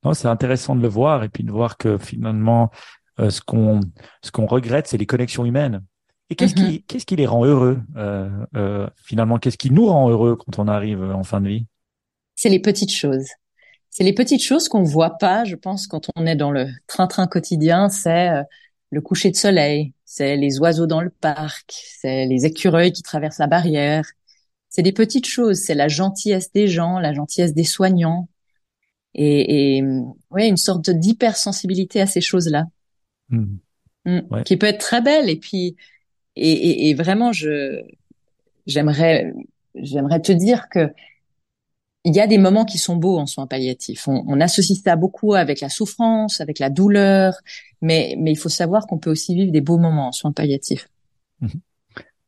Non, 0.06 0.14
c'est 0.14 0.30
intéressant 0.30 0.76
de 0.76 0.82
le 0.82 0.88
voir 0.88 1.24
et 1.24 1.30
puis 1.30 1.44
de 1.44 1.52
voir 1.52 1.78
que 1.78 1.98
finalement, 1.98 2.72
ce 3.18 3.42
qu'on 3.42 3.82
ce 4.24 4.32
qu'on 4.32 4.46
regrette, 4.46 4.88
c'est 4.88 4.98
les 4.98 5.06
connexions 5.06 5.44
humaines. 5.44 5.84
Et 6.30 6.36
qu'est-ce 6.36 6.56
qui 6.56 6.84
qu'est-ce 6.84 7.06
qui 7.06 7.18
les 7.18 7.26
rend 7.26 7.44
heureux 7.44 7.82
finalement 9.04 9.40
Qu'est-ce 9.40 9.58
qui 9.58 9.72
nous 9.72 9.88
rend 9.88 10.10
heureux 10.10 10.38
quand 10.38 10.58
on 10.58 10.70
arrive 10.70 11.04
en 11.04 11.24
fin 11.24 11.42
de 11.42 11.50
vie? 11.50 11.66
C'est 12.36 12.48
les 12.48 12.62
petites 12.62 12.94
choses. 12.94 13.28
C'est 13.90 14.04
les 14.04 14.14
petites 14.14 14.44
choses 14.44 14.70
qu'on 14.70 14.84
voit 14.84 15.18
pas, 15.18 15.44
je 15.46 15.56
pense, 15.56 15.88
quand 15.88 16.10
on 16.16 16.26
est 16.26 16.36
dans 16.36 16.52
le 16.52 16.68
train-train 16.88 17.28
quotidien. 17.28 17.90
C'est 17.90 18.30
euh, 18.30 18.44
le 18.92 19.02
coucher 19.02 19.32
de 19.32 19.36
soleil, 19.36 19.94
c'est 20.06 20.38
les 20.38 20.60
oiseaux 20.60 20.88
dans 20.88 21.02
le 21.02 21.10
parc, 21.10 21.74
c'est 22.00 22.26
les 22.26 22.46
écureuils 22.46 22.92
qui 22.92 23.04
traversent 23.04 23.40
la 23.40 23.48
barrière. 23.48 24.06
C'est 24.70 24.84
des 24.84 24.92
petites 24.92 25.28
choses. 25.28 25.58
C'est 25.58 25.76
la 25.76 25.88
gentillesse 25.88 26.52
des 26.52 26.68
gens, 26.68 27.00
la 27.00 27.14
gentillesse 27.14 27.54
des 27.54 27.64
soignants, 27.64 28.30
et, 29.16 29.78
et 29.78 29.84
ouais, 30.30 30.48
une 30.48 30.58
sorte 30.58 30.90
d'hypersensibilité 30.90 32.00
à 32.00 32.06
ces 32.06 32.22
choses-là, 32.22 32.66
mmh. 33.30 33.46
Mmh. 34.06 34.44
qui 34.44 34.58
peut 34.58 34.68
être 34.68 34.80
très 34.80 35.02
belle. 35.02 35.30
Et 35.30 35.38
puis 35.38 35.76
et, 36.36 36.52
et, 36.52 36.90
et 36.90 36.94
vraiment, 36.94 37.34
je 37.34 37.82
j'aimerais 38.66 39.34
j'aimerais 39.76 40.22
te 40.22 40.32
dire 40.32 40.70
que 40.70 40.94
il 42.06 42.16
y 42.16 42.22
a 42.22 42.28
des 42.28 42.38
moments 42.38 42.66
qui 42.66 42.78
sont 42.78 42.96
beaux 42.96 43.18
en 43.18 43.26
soins 43.26 43.48
palliatifs. 43.48 44.08
On, 44.08 44.24
on, 44.28 44.40
associe 44.40 44.80
ça 44.82 44.96
beaucoup 44.96 45.34
avec 45.34 45.60
la 45.62 45.70
souffrance, 45.70 46.40
avec 46.40 46.60
la 46.60 46.70
douleur, 46.70 47.34
mais, 47.82 48.16
mais 48.18 48.32
il 48.32 48.38
faut 48.38 48.50
savoir 48.50 48.88
qu'on 48.88 48.98
peut 48.98 49.12
aussi 49.12 49.36
vivre 49.36 49.52
des 49.52 49.62
beaux 49.62 49.78
moments 49.78 50.08
en 50.08 50.12
soins 50.12 50.32
palliatifs. 50.32 50.88
Mhm. 51.42 51.62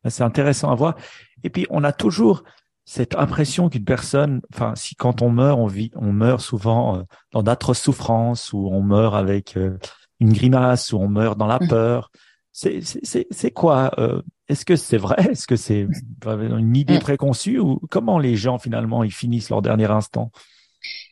C'est 0.08 0.24
intéressant 0.24 0.70
à 0.70 0.74
voir. 0.74 0.96
Et 1.44 1.50
puis, 1.50 1.66
on 1.70 1.84
a 1.84 1.92
toujours 1.92 2.42
cette 2.84 3.14
impression 3.14 3.68
qu'une 3.68 3.84
personne, 3.84 4.42
enfin, 4.52 4.74
si 4.74 4.96
quand 4.96 5.22
on 5.22 5.30
meurt, 5.30 5.58
on 5.58 5.66
vit, 5.66 5.92
on 5.94 6.12
meurt 6.12 6.40
souvent 6.40 6.98
euh, 6.98 7.02
dans 7.30 7.42
d'atroces 7.42 7.80
souffrances, 7.80 8.52
ou 8.52 8.68
on 8.72 8.82
meurt 8.82 9.14
avec 9.14 9.56
euh, 9.56 9.78
une 10.20 10.32
grimace, 10.32 10.92
ou 10.92 10.98
on 10.98 11.08
meurt 11.08 11.38
dans 11.38 11.46
la 11.46 11.60
mhm. 11.60 11.68
peur. 11.68 12.10
C'est 12.52 13.50
quoi 13.50 13.92
euh, 13.98 14.22
Est-ce 14.48 14.64
que 14.64 14.76
c'est 14.76 14.98
vrai? 14.98 15.16
Est-ce 15.30 15.46
que 15.46 15.56
c'est 15.56 15.86
une 16.26 16.76
idée 16.76 16.98
mm. 16.98 17.00
préconçue 17.00 17.58
ou 17.58 17.80
comment 17.90 18.18
les 18.18 18.36
gens 18.36 18.58
finalement 18.58 19.02
ils 19.02 19.12
finissent 19.12 19.50
leur 19.50 19.62
dernier 19.62 19.90
instant? 19.90 20.30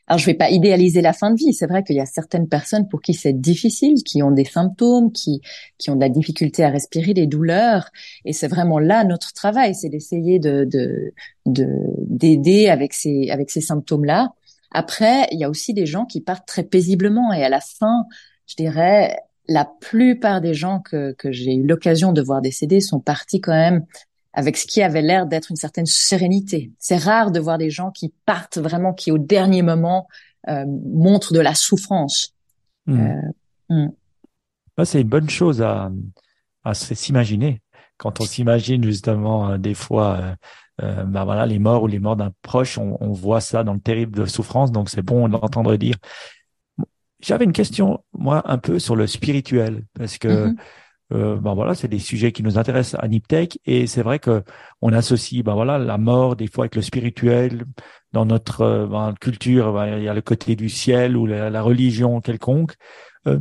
Alors, 0.06 0.18
je 0.18 0.26
vais 0.26 0.34
pas 0.34 0.50
idéaliser 0.50 1.02
la 1.02 1.12
fin 1.12 1.30
de 1.30 1.36
vie. 1.36 1.54
C'est 1.54 1.68
vrai 1.68 1.84
qu'il 1.84 1.94
y 1.94 2.00
a 2.00 2.06
certaines 2.06 2.48
personnes 2.48 2.88
pour 2.88 3.00
qui 3.00 3.14
c'est 3.14 3.32
difficile, 3.32 3.94
qui 4.04 4.24
ont 4.24 4.32
des 4.32 4.44
symptômes, 4.44 5.12
qui 5.12 5.40
qui 5.78 5.88
ont 5.90 5.94
de 5.94 6.00
la 6.00 6.08
difficulté 6.08 6.64
à 6.64 6.70
respirer, 6.70 7.14
des 7.14 7.28
douleurs. 7.28 7.90
Et 8.24 8.32
c'est 8.32 8.48
vraiment 8.48 8.80
là 8.80 9.04
notre 9.04 9.32
travail, 9.32 9.74
c'est 9.74 9.88
d'essayer 9.88 10.40
de 10.40 10.64
de 10.64 11.12
d'aider 11.46 12.68
avec 12.68 12.92
ces 12.92 13.30
avec 13.30 13.50
ces 13.50 13.60
symptômes-là. 13.60 14.32
Après, 14.72 15.28
il 15.32 15.38
y 15.38 15.44
a 15.44 15.50
aussi 15.50 15.74
des 15.74 15.86
gens 15.86 16.04
qui 16.04 16.20
partent 16.20 16.46
très 16.46 16.64
paisiblement 16.64 17.32
et 17.32 17.44
à 17.44 17.48
la 17.48 17.60
fin, 17.60 18.04
je 18.46 18.56
dirais, 18.56 19.16
la 19.48 19.64
plupart 19.64 20.40
des 20.40 20.54
gens 20.54 20.80
que, 20.80 21.12
que 21.12 21.32
j'ai 21.32 21.54
eu 21.54 21.66
l'occasion 21.66 22.12
de 22.12 22.22
voir 22.22 22.40
décéder 22.40 22.80
sont 22.80 23.00
partis 23.00 23.40
quand 23.40 23.52
même 23.52 23.84
avec 24.32 24.56
ce 24.56 24.66
qui 24.66 24.82
avait 24.82 25.02
l'air 25.02 25.26
d'être 25.26 25.50
une 25.50 25.56
certaine 25.56 25.86
sérénité. 25.86 26.70
C'est 26.78 26.96
rare 26.96 27.30
de 27.30 27.40
voir 27.40 27.58
des 27.58 27.70
gens 27.70 27.90
qui 27.90 28.12
partent 28.26 28.58
vraiment, 28.58 28.92
qui 28.92 29.10
au 29.10 29.18
dernier 29.18 29.62
moment 29.62 30.06
euh, 30.48 30.64
montrent 30.66 31.32
de 31.32 31.40
la 31.40 31.54
souffrance. 31.54 32.34
Hmm. 32.86 33.00
Euh, 33.00 33.84
hmm. 33.86 33.90
C'est 34.84 35.02
une 35.02 35.08
bonne 35.08 35.28
chose 35.28 35.60
à, 35.60 35.90
à 36.64 36.74
s'imaginer. 36.74 37.60
Quand 37.98 38.20
on 38.20 38.24
s'imagine 38.24 38.82
justement 38.82 39.50
euh, 39.50 39.58
des 39.58 39.74
fois, 39.74 40.36
euh, 40.80 41.04
bah 41.04 41.24
voilà, 41.24 41.44
les 41.44 41.58
morts 41.58 41.82
ou 41.82 41.86
les 41.86 41.98
morts 41.98 42.16
d'un 42.16 42.32
proche, 42.40 42.78
on, 42.78 42.96
on, 43.00 43.12
voit 43.12 43.42
ça 43.42 43.62
dans 43.62 43.74
le 43.74 43.80
terrible 43.80 44.26
souffrance. 44.28 44.72
Donc 44.72 44.88
c'est 44.88 45.02
bon 45.02 45.28
d'entendre 45.28 45.76
dire 45.76 45.96
j'avais 47.20 47.44
une 47.44 47.52
question, 47.52 48.02
moi, 48.12 48.42
un 48.44 48.58
peu 48.58 48.78
sur 48.78 48.96
le 48.96 49.06
spirituel, 49.06 49.84
parce 49.94 50.18
que 50.18 50.28
mm-hmm. 50.28 50.56
euh, 51.12 51.36
ben 51.36 51.54
voilà, 51.54 51.74
c'est 51.74 51.88
des 51.88 51.98
sujets 51.98 52.32
qui 52.32 52.42
nous 52.42 52.58
intéressent 52.58 53.00
à 53.02 53.08
Niptech, 53.08 53.58
et 53.66 53.86
c'est 53.86 54.02
vrai 54.02 54.18
que 54.18 54.42
on 54.80 54.92
associe, 54.92 55.42
ben 55.44 55.54
voilà, 55.54 55.78
la 55.78 55.98
mort 55.98 56.36
des 56.36 56.46
fois 56.46 56.64
avec 56.64 56.76
le 56.76 56.82
spirituel. 56.82 57.64
Dans 58.12 58.26
notre 58.26 58.62
euh, 58.62 58.86
ben, 58.86 59.14
culture, 59.20 59.72
ben, 59.72 59.98
il 59.98 60.02
y 60.02 60.08
a 60.08 60.14
le 60.14 60.20
côté 60.20 60.56
du 60.56 60.68
ciel 60.68 61.16
ou 61.16 61.26
la, 61.26 61.62
religion 61.62 62.20
quelconque. 62.20 62.74
Euh, 63.28 63.38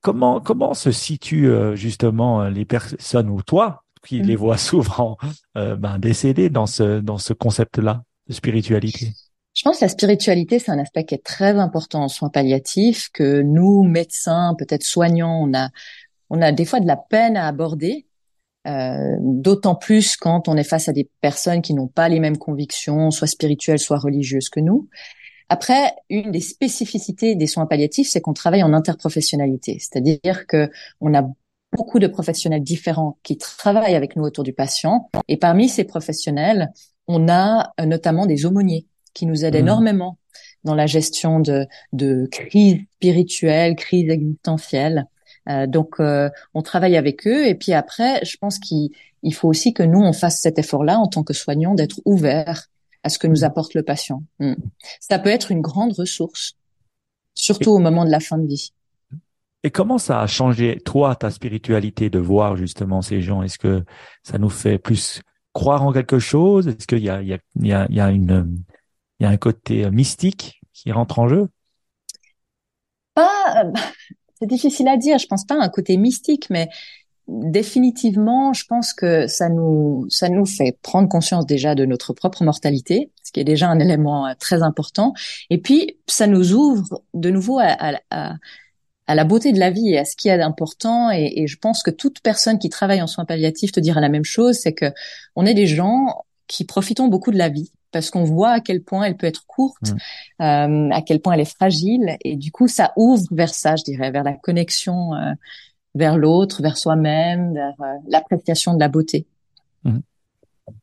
comment 0.00 0.40
comment 0.40 0.74
se 0.74 0.92
situent 0.92 1.50
euh, 1.50 1.74
justement 1.74 2.48
les 2.48 2.64
personnes 2.64 3.28
ou 3.28 3.42
toi 3.42 3.82
qui 4.06 4.20
les 4.20 4.34
mm-hmm. 4.34 4.38
vois 4.38 4.58
souvent 4.70 5.16
ben, 5.54 5.98
décédés 5.98 6.50
dans 6.50 6.66
ce 6.66 7.00
dans 7.00 7.18
ce 7.18 7.32
concept-là 7.32 8.04
de 8.28 8.34
spiritualité? 8.34 9.12
Pense 9.64 9.78
que 9.78 9.84
la 9.84 9.88
spiritualité, 9.88 10.58
c'est 10.58 10.70
un 10.70 10.78
aspect 10.78 11.04
qui 11.04 11.14
est 11.14 11.24
très 11.24 11.58
important 11.58 12.04
en 12.04 12.08
soins 12.08 12.28
palliatifs, 12.28 13.08
que 13.12 13.42
nous, 13.42 13.82
médecins, 13.82 14.54
peut-être 14.58 14.84
soignants, 14.84 15.40
on 15.42 15.54
a, 15.54 15.70
on 16.30 16.40
a 16.42 16.52
des 16.52 16.64
fois 16.64 16.80
de 16.80 16.86
la 16.86 16.96
peine 16.96 17.36
à 17.36 17.48
aborder, 17.48 18.06
euh, 18.66 19.16
d'autant 19.20 19.74
plus 19.74 20.16
quand 20.16 20.48
on 20.48 20.56
est 20.56 20.64
face 20.64 20.88
à 20.88 20.92
des 20.92 21.08
personnes 21.20 21.62
qui 21.62 21.74
n'ont 21.74 21.88
pas 21.88 22.08
les 22.08 22.20
mêmes 22.20 22.38
convictions, 22.38 23.10
soit 23.10 23.26
spirituelles, 23.26 23.78
soit 23.78 23.98
religieuses 23.98 24.48
que 24.48 24.60
nous. 24.60 24.88
Après, 25.48 25.94
une 26.08 26.30
des 26.30 26.40
spécificités 26.40 27.34
des 27.34 27.46
soins 27.46 27.66
palliatifs, 27.66 28.08
c'est 28.10 28.20
qu'on 28.20 28.32
travaille 28.32 28.62
en 28.62 28.72
interprofessionnalité, 28.72 29.78
c'est-à-dire 29.80 30.46
que 30.46 30.70
on 31.00 31.14
a 31.14 31.28
beaucoup 31.76 31.98
de 31.98 32.06
professionnels 32.06 32.62
différents 32.62 33.18
qui 33.22 33.36
travaillent 33.36 33.96
avec 33.96 34.16
nous 34.16 34.22
autour 34.24 34.44
du 34.44 34.52
patient, 34.52 35.10
et 35.28 35.36
parmi 35.36 35.68
ces 35.68 35.84
professionnels, 35.84 36.72
on 37.06 37.28
a 37.28 37.72
euh, 37.80 37.86
notamment 37.86 38.26
des 38.26 38.46
aumôniers 38.46 38.86
qui 39.14 39.26
nous 39.26 39.44
aide 39.44 39.54
mmh. 39.54 39.58
énormément 39.58 40.18
dans 40.64 40.74
la 40.74 40.86
gestion 40.86 41.40
de, 41.40 41.66
de 41.92 42.26
crise 42.30 42.80
spirituelle, 42.96 43.76
crise 43.76 44.10
existentielle. 44.10 45.06
Euh, 45.48 45.66
donc, 45.66 46.00
euh, 46.00 46.30
on 46.54 46.62
travaille 46.62 46.96
avec 46.96 47.26
eux. 47.26 47.46
Et 47.46 47.54
puis 47.54 47.72
après, 47.72 48.24
je 48.24 48.36
pense 48.38 48.58
qu'il 48.58 48.90
faut 49.32 49.48
aussi 49.48 49.74
que 49.74 49.82
nous, 49.82 50.00
on 50.00 50.12
fasse 50.12 50.40
cet 50.40 50.58
effort-là 50.58 50.98
en 50.98 51.06
tant 51.06 51.22
que 51.22 51.34
soignants, 51.34 51.74
d'être 51.74 52.00
ouverts 52.04 52.68
à 53.02 53.10
ce 53.10 53.18
que 53.18 53.26
nous 53.26 53.40
mmh. 53.40 53.44
apporte 53.44 53.74
le 53.74 53.82
patient. 53.82 54.22
Mmh. 54.40 54.54
Ça 55.00 55.18
peut 55.18 55.28
être 55.28 55.50
une 55.50 55.60
grande 55.60 55.92
ressource, 55.92 56.56
surtout 57.34 57.70
au 57.70 57.78
moment 57.78 58.06
de 58.06 58.10
la 58.10 58.20
fin 58.20 58.38
de 58.38 58.46
vie. 58.46 58.72
Et 59.64 59.70
comment 59.70 59.98
ça 59.98 60.20
a 60.20 60.26
changé, 60.26 60.78
toi, 60.84 61.14
ta 61.14 61.30
spiritualité, 61.30 62.10
de 62.10 62.18
voir 62.18 62.56
justement 62.56 63.02
ces 63.02 63.20
gens? 63.20 63.42
Est-ce 63.42 63.58
que 63.58 63.82
ça 64.22 64.38
nous 64.38 64.50
fait 64.50 64.78
plus 64.78 65.20
croire 65.52 65.82
en 65.82 65.92
quelque 65.92 66.18
chose? 66.18 66.68
Est-ce 66.68 66.86
qu'il 66.86 66.98
y 67.02 67.08
a, 67.08 67.22
il 67.22 67.28
y, 67.28 67.32
a, 67.34 67.38
il 67.56 67.66
y, 67.66 67.72
a, 67.72 67.86
il 67.88 67.96
y 67.96 68.00
a 68.00 68.10
une 68.10 68.62
y 69.24 69.26
a 69.26 69.30
un 69.30 69.36
côté 69.36 69.84
euh, 69.84 69.90
mystique 69.90 70.60
qui 70.72 70.92
rentre 70.92 71.18
en 71.18 71.28
jeu? 71.28 71.48
Pas, 73.14 73.64
euh, 73.64 73.72
c'est 74.38 74.46
difficile 74.46 74.88
à 74.88 74.96
dire. 74.96 75.18
Je 75.18 75.26
pense 75.26 75.44
pas 75.44 75.54
à 75.54 75.64
un 75.64 75.68
côté 75.68 75.96
mystique, 75.96 76.48
mais 76.50 76.68
définitivement, 77.26 78.52
je 78.52 78.66
pense 78.66 78.92
que 78.92 79.26
ça 79.26 79.48
nous 79.48 80.06
ça 80.10 80.28
nous 80.28 80.44
fait 80.44 80.78
prendre 80.82 81.08
conscience 81.08 81.46
déjà 81.46 81.74
de 81.74 81.86
notre 81.86 82.12
propre 82.12 82.44
mortalité, 82.44 83.10
ce 83.22 83.32
qui 83.32 83.40
est 83.40 83.44
déjà 83.44 83.68
un 83.68 83.78
élément 83.78 84.26
euh, 84.26 84.32
très 84.38 84.62
important. 84.62 85.14
Et 85.50 85.58
puis, 85.58 85.98
ça 86.06 86.26
nous 86.26 86.52
ouvre 86.52 87.02
de 87.14 87.30
nouveau 87.30 87.58
à 87.58 89.14
la 89.14 89.24
beauté 89.24 89.52
de 89.52 89.58
la 89.58 89.70
vie 89.70 89.90
et 89.90 89.98
à 89.98 90.04
ce 90.04 90.16
qui 90.16 90.28
est 90.28 90.40
important. 90.40 91.10
Et, 91.10 91.32
et, 91.36 91.46
je 91.46 91.58
pense 91.58 91.82
que 91.82 91.90
toute 91.90 92.20
personne 92.20 92.58
qui 92.58 92.68
travaille 92.68 93.02
en 93.02 93.06
soins 93.06 93.24
palliatifs 93.24 93.72
te 93.72 93.80
dira 93.80 94.00
la 94.00 94.08
même 94.08 94.24
chose, 94.24 94.58
c'est 94.58 94.74
que 94.74 94.92
on 95.36 95.46
est 95.46 95.54
des 95.54 95.66
gens 95.66 96.24
qui 96.46 96.64
profitons 96.64 97.08
beaucoup 97.08 97.30
de 97.30 97.38
la 97.38 97.48
vie 97.48 97.72
parce 97.94 98.10
qu'on 98.10 98.24
voit 98.24 98.50
à 98.50 98.60
quel 98.60 98.82
point 98.82 99.04
elle 99.04 99.16
peut 99.16 99.28
être 99.28 99.46
courte, 99.46 99.92
mmh. 99.92 100.42
euh, 100.42 100.90
à 100.90 101.00
quel 101.00 101.20
point 101.20 101.34
elle 101.34 101.40
est 101.40 101.56
fragile, 101.56 102.18
et 102.24 102.34
du 102.34 102.50
coup, 102.50 102.66
ça 102.66 102.92
ouvre 102.96 103.22
vers 103.30 103.54
ça, 103.54 103.76
je 103.76 103.84
dirais, 103.84 104.10
vers 104.10 104.24
la 104.24 104.32
connexion 104.32 105.14
euh, 105.14 105.32
vers 105.94 106.18
l'autre, 106.18 106.60
vers 106.60 106.76
soi-même, 106.76 107.54
vers 107.54 107.80
euh, 107.80 107.94
l'appréciation 108.08 108.74
de 108.74 108.80
la 108.80 108.88
beauté. 108.88 109.28
Mmh. 109.84 109.98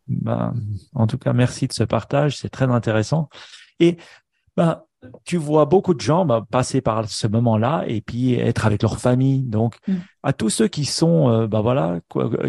Ben, 0.07 0.53
en 0.95 1.05
tout 1.05 1.17
cas, 1.17 1.33
merci 1.33 1.67
de 1.67 1.73
ce 1.73 1.83
partage, 1.83 2.37
c'est 2.37 2.49
très 2.49 2.71
intéressant. 2.71 3.27
Et 3.81 3.97
ben, 4.55 4.81
tu 5.23 5.37
vois 5.37 5.65
beaucoup 5.65 5.93
de 5.93 6.01
gens 6.01 6.25
bah, 6.25 6.45
passer 6.49 6.81
par 6.81 7.09
ce 7.09 7.27
moment-là 7.27 7.83
et 7.87 8.01
puis 8.01 8.35
être 8.35 8.65
avec 8.65 8.81
leur 8.83 8.99
famille. 8.99 9.43
Donc, 9.43 9.77
mm. 9.87 9.95
à 10.23 10.33
tous 10.33 10.49
ceux 10.49 10.67
qui 10.67 10.85
sont, 10.85 11.29
euh, 11.29 11.47
bah 11.47 11.61
voilà, 11.61 11.99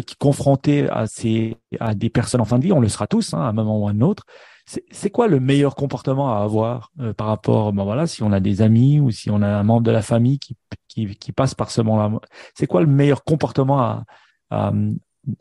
qui 0.05 0.15
confrontés 0.17 0.89
à 0.89 1.07
ces, 1.07 1.57
à 1.79 1.95
des 1.95 2.09
personnes 2.09 2.41
en 2.41 2.45
fin 2.45 2.59
de 2.59 2.63
vie, 2.63 2.71
on 2.71 2.79
le 2.79 2.89
sera 2.89 3.07
tous, 3.07 3.33
hein, 3.33 3.41
à 3.41 3.45
un 3.45 3.53
moment 3.53 3.79
ou 3.79 3.87
à 3.87 3.91
un 3.91 4.01
autre. 4.01 4.25
C'est 4.65 5.09
quoi 5.09 5.27
le 5.27 5.39
meilleur 5.39 5.75
comportement 5.75 6.33
à 6.33 6.43
avoir 6.43 6.91
euh, 6.99 7.13
par 7.13 7.27
rapport, 7.27 7.73
bah 7.73 7.83
voilà, 7.83 8.07
si 8.07 8.23
on 8.23 8.31
a 8.31 8.39
des 8.39 8.61
amis 8.61 8.99
ou 8.99 9.11
si 9.11 9.29
on 9.29 9.41
a 9.41 9.47
un 9.47 9.63
membre 9.63 9.83
de 9.83 9.91
la 9.91 10.01
famille 10.01 10.39
qui 10.39 10.55
qui, 10.87 11.31
passe 11.31 11.55
par 11.55 11.71
ce 11.71 11.81
moment-là? 11.81 12.19
C'est 12.55 12.67
quoi 12.67 12.81
le 12.81 12.87
meilleur 12.87 13.23
comportement 13.23 13.79
à, 13.79 14.05
à, 14.49 14.71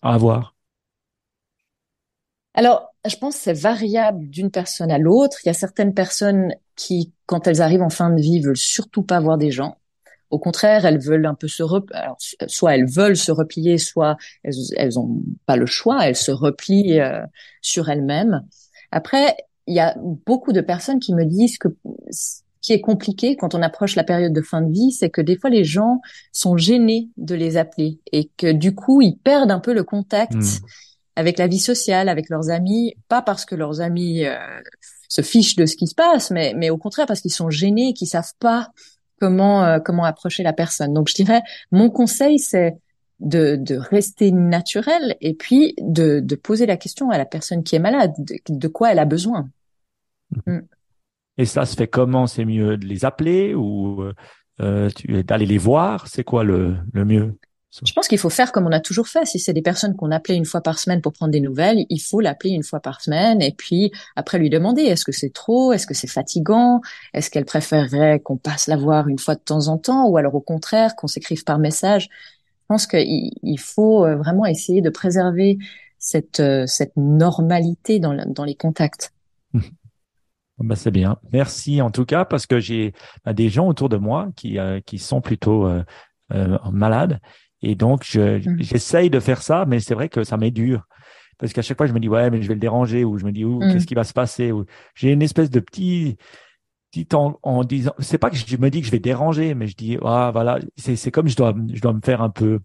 avoir? 0.03 0.55
Alors, 2.55 2.95
je 3.07 3.17
pense 3.17 3.37
que 3.37 3.43
c'est 3.43 3.53
variable 3.53 4.29
d'une 4.29 4.51
personne 4.51 4.91
à 4.91 4.99
l'autre. 4.99 5.39
Il 5.45 5.49
y 5.49 5.51
a 5.51 5.55
certaines 5.55 5.95
personnes 5.95 6.55
qui, 6.77 7.13
quand 7.27 7.47
elles 7.47 7.63
arrivent 7.63 7.83
en 7.83 7.91
fin 7.91 8.11
de 8.11 8.21
vie, 8.21 8.41
veulent 8.41 8.57
surtout 8.57 9.03
pas 9.03 9.21
voir 9.21 9.39
des 9.39 9.51
gens. 9.51 9.77
Au 10.31 10.39
contraire, 10.39 10.87
elles 10.87 11.01
veulent 11.01 11.27
un 11.27 11.35
peu 11.35 11.49
se 11.49 11.63
Alors, 11.93 12.17
soit 12.47 12.75
elles 12.75 12.89
veulent 12.89 13.17
se 13.17 13.33
replier, 13.33 13.77
soit 13.77 14.17
elles, 14.43 14.55
elles 14.77 14.99
ont 14.99 15.23
pas 15.45 15.57
le 15.57 15.67
choix, 15.67 16.07
elles 16.07 16.17
se 16.17 16.31
replient 16.31 17.01
euh, 17.01 17.21
sur 17.61 17.91
elles-mêmes. 17.91 18.47
Après, 18.93 19.37
il 19.67 19.75
y 19.75 19.81
a 19.81 19.97
beaucoup 19.99 20.53
de 20.53 20.61
personnes 20.61 21.01
qui 21.01 21.15
me 21.15 21.25
disent 21.25 21.59
que 21.59 21.69
ce 22.11 22.43
qui 22.61 22.73
est 22.73 22.81
compliqué 22.81 23.37
quand 23.37 23.55
on 23.55 23.63
approche 23.63 23.97
la 23.97 24.05
période 24.05 24.33
de 24.33 24.43
fin 24.43 24.63
de 24.63 24.73
vie, 24.73 24.93
c'est 24.93 25.11
que 25.11 25.21
des 25.21 25.37
fois 25.37 25.51
les 25.51 25.65
gens 25.65 26.01
sont 26.31 26.57
gênés 26.57 27.09
de 27.17 27.35
les 27.35 27.57
appeler 27.57 27.99
et 28.13 28.31
que 28.37 28.53
du 28.53 28.75
coup 28.75 29.03
ils 29.03 29.17
perdent 29.17 29.51
un 29.51 29.59
peu 29.59 29.73
le 29.73 29.83
contact. 29.83 30.35
Hmm 30.35 30.67
avec 31.17 31.39
la 31.39 31.47
vie 31.47 31.59
sociale, 31.59 32.09
avec 32.09 32.29
leurs 32.29 32.51
amis, 32.51 32.95
pas 33.09 33.23
parce 33.23 33.45
que 33.45 33.55
leurs 33.55 33.81
amis 33.81 34.25
euh, 34.25 34.37
se 35.09 35.23
fichent 35.23 35.57
de 35.57 35.67
ce 35.67 35.77
qui 35.77 35.87
se 35.87 35.95
passe, 35.95 36.31
mais, 36.31 36.55
mais 36.57 36.71
au 36.71 36.79
contraire 36.79 37.07
parce 37.07 37.21
qu'ils 37.21 37.33
sont 37.33 37.51
gênés, 37.51 37.93
qu'ils 37.93 38.09
savent 38.09 38.33
pas 38.39 38.71
comment 39.21 39.65
euh, 39.65 39.79
comment 39.79 40.05
approcher 40.05 40.43
la 40.43 40.53
personne. 40.53 40.95
Donc 40.95 41.09
je 41.09 41.15
dirais, 41.15 41.43
mon 41.71 41.91
conseil 41.91 42.39
c'est 42.39 42.77
de, 43.23 43.57
de 43.57 43.77
rester 43.77 44.33
naturel 44.33 45.17
et 45.21 45.35
puis 45.35 45.75
de, 45.79 46.21
de 46.21 46.35
poser 46.35 46.67
la 46.67 46.77
question 46.77 47.11
à 47.11 47.19
la 47.19 47.25
personne 47.25 47.63
qui 47.63 47.77
est 47.77 47.81
malade, 47.81 48.13
de, 48.49 48.69
quoi 48.69 48.93
elle 48.93 48.99
a 48.99 49.05
besoin. 49.05 49.49
Mm. 50.47 50.59
Et 51.39 51.47
ça 51.47 51.65
se 51.65 51.77
fait 51.77 51.87
comment? 51.87 52.27
C'est 52.27 52.45
mieux 52.45 52.77
de 52.77 52.85
les 52.85 53.05
appeler 53.05 53.55
ou 53.55 54.05
euh, 54.61 54.91
d'aller 55.25 55.47
les 55.47 55.59
voir? 55.59 56.09
C'est 56.09 56.25
quoi 56.25 56.45
le, 56.45 56.77
le 56.93 57.05
mieux? 57.05 57.39
Je 57.87 57.93
pense 57.95 58.07
qu'il 58.07 58.19
faut 58.19 58.29
faire 58.29 58.53
comme 58.53 58.67
on 58.67 58.73
a 58.73 58.81
toujours 58.81 59.09
fait. 59.09 59.25
Si 59.25 59.39
c'est 59.39 59.55
des 59.55 59.63
personnes 59.63 59.97
qu'on 59.97 60.11
appelait 60.11 60.37
une 60.37 60.45
fois 60.45 60.61
par 60.61 60.79
semaine 60.79 61.01
pour 61.01 61.15
prendre 61.15 61.33
des 61.33 61.41
nouvelles, 61.41 61.87
il 61.89 62.01
faut 62.01 62.21
l'appeler 62.21 62.51
une 62.51 62.63
fois 62.63 62.81
par 62.81 63.01
semaine 63.01 63.41
et 63.41 63.53
puis 63.53 63.91
après 64.15 64.39
lui 64.39 64.51
demander 64.51 64.83
est-ce 64.83 65.07
que 65.07 65.13
c'est 65.13 65.33
trop, 65.33 65.73
est-ce 65.73 65.87
que 65.87 65.95
c'est 65.95 66.07
fatigant, 66.07 66.83
est-ce 67.15 67.31
qu'elle 67.31 67.47
préférerait 67.47 68.21
qu'on 68.21 68.37
passe 68.37 68.67
la 68.67 68.77
voir 68.77 69.09
une 69.09 69.19
fois 69.19 69.37
de 69.37 69.41
temps 69.41 69.69
en 69.69 69.79
temps 69.79 70.07
ou 70.07 70.19
alors 70.19 70.35
au 70.35 70.43
contraire 70.43 70.95
qu'on 70.97 71.07
s'écrive 71.07 71.45
par 71.45 71.59
message? 71.59 72.11
Pense 72.73 72.87
qu'il 72.87 73.59
faut 73.59 74.07
euh, 74.07 74.17
vraiment 74.17 74.47
essayer 74.47 74.81
de 74.81 74.89
préserver 74.89 75.59
cette, 75.99 76.41
euh, 76.41 76.67
cette 76.67 76.97
normalité 76.97 77.99
dans, 77.99 78.17
dans 78.27 78.45
les 78.45 78.55
contacts. 78.55 79.13
Ben 80.59 80.77
c'est 80.77 80.91
bien. 80.93 81.19
Merci 81.33 81.83
en 81.83 81.91
tout 81.91 82.05
cas 82.05 82.25
parce 82.25 82.47
que 82.47 82.61
j'ai 82.61 82.93
ben, 83.25 83.33
des 83.33 83.49
gens 83.49 83.67
autour 83.67 83.89
de 83.89 83.97
moi 83.97 84.29
qui, 84.37 84.59
euh, 84.59 84.81
qui 84.87 84.99
sont 84.99 85.21
plutôt 85.21 85.67
euh, 85.67 85.83
malades 86.71 87.21
et 87.61 87.75
donc, 87.75 88.15
mmh. 88.15 88.41
j'essaye 88.59 89.11
de 89.11 89.21
faire 89.21 89.43
ça, 89.43 89.65
mais 89.67 89.81
c'est 89.81 89.95
vrai 89.95 90.09
que 90.09 90.25
ça 90.25 90.37
m'est 90.37 90.51
dur. 90.51 90.87
Parce 91.39 91.53
qu'à 91.53 91.63
chaque 91.63 91.77
fois, 91.77 91.87
je 91.87 91.93
me 91.93 92.01
dis, 92.01 92.09
ouais, 92.09 92.31
mais 92.31 92.41
je 92.41 92.49
vais 92.49 92.55
le 92.55 92.61
déranger, 92.61 93.05
ou 93.05 93.19
je 93.19 93.25
me 93.25 93.33
dis, 93.33 93.45
ou 93.45 93.61
mmh. 93.61 93.73
qu'est-ce 93.73 93.87
qui 93.87 93.95
va 93.95 94.05
se 94.05 94.13
passer, 94.13 94.51
ou 94.51 94.65
j'ai 94.95 95.13
une 95.13 95.23
espèce 95.23 95.51
de 95.51 95.61
petit 95.61 96.17
en, 97.13 97.39
en 97.43 97.65
disant, 97.65 97.93
c'est 97.99 98.19
pas 98.19 98.31
que 98.31 98.37
je 98.37 98.57
me 98.57 98.71
dis 98.71 98.81
que 98.81 98.87
je 98.87 98.93
vais 98.93 98.99
déranger, 98.99 99.55
mais 99.55 99.67
je 99.67 99.77
dis, 99.77 99.99
ah, 100.05 100.31
voilà, 100.33 100.59
c'est, 100.77 100.97
c'est 100.97 101.11
comme 101.11 101.29
je 101.29 101.37
dois, 101.37 101.55
je 101.73 101.81
dois 101.81 101.93
me 101.93 102.01
faire 102.01 102.23
un 102.23 102.31
peu, 102.31 102.61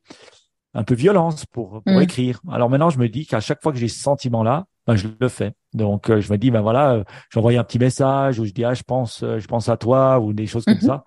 un 0.74 0.84
peu 0.84 0.96
violence 0.96 1.46
pour, 1.46 1.82
pour 1.84 1.96
mmh. 1.96 2.02
écrire. 2.02 2.42
Alors 2.52 2.70
maintenant, 2.70 2.90
je 2.90 3.00
me 3.00 3.08
dis 3.08 3.26
qu'à 3.26 3.40
chaque 3.40 3.62
fois 3.62 3.72
que 3.72 3.78
j'ai 3.78 3.88
ce 3.88 4.00
sentiment-là, 4.00 4.66
ben, 4.86 4.96
je 4.96 5.08
le 5.20 5.28
fais. 5.28 5.54
Donc, 5.74 6.10
euh, 6.10 6.22
je 6.22 6.32
me 6.32 6.38
dis, 6.38 6.52
ben 6.52 6.62
voilà, 6.62 6.94
euh, 6.94 7.04
j'envoie 7.30 7.52
un 7.54 7.64
petit 7.64 7.80
message, 7.80 8.40
ou 8.40 8.46
je 8.46 8.52
dis, 8.52 8.64
ah, 8.64 8.74
je 8.74 8.84
pense, 8.84 9.24
euh, 9.24 9.40
je 9.40 9.48
pense 9.48 9.70
à 9.70 9.78
toi, 9.78 10.20
ou 10.20 10.34
des 10.34 10.48
choses 10.48 10.66
comme 10.66 10.80
ça. 10.80 11.04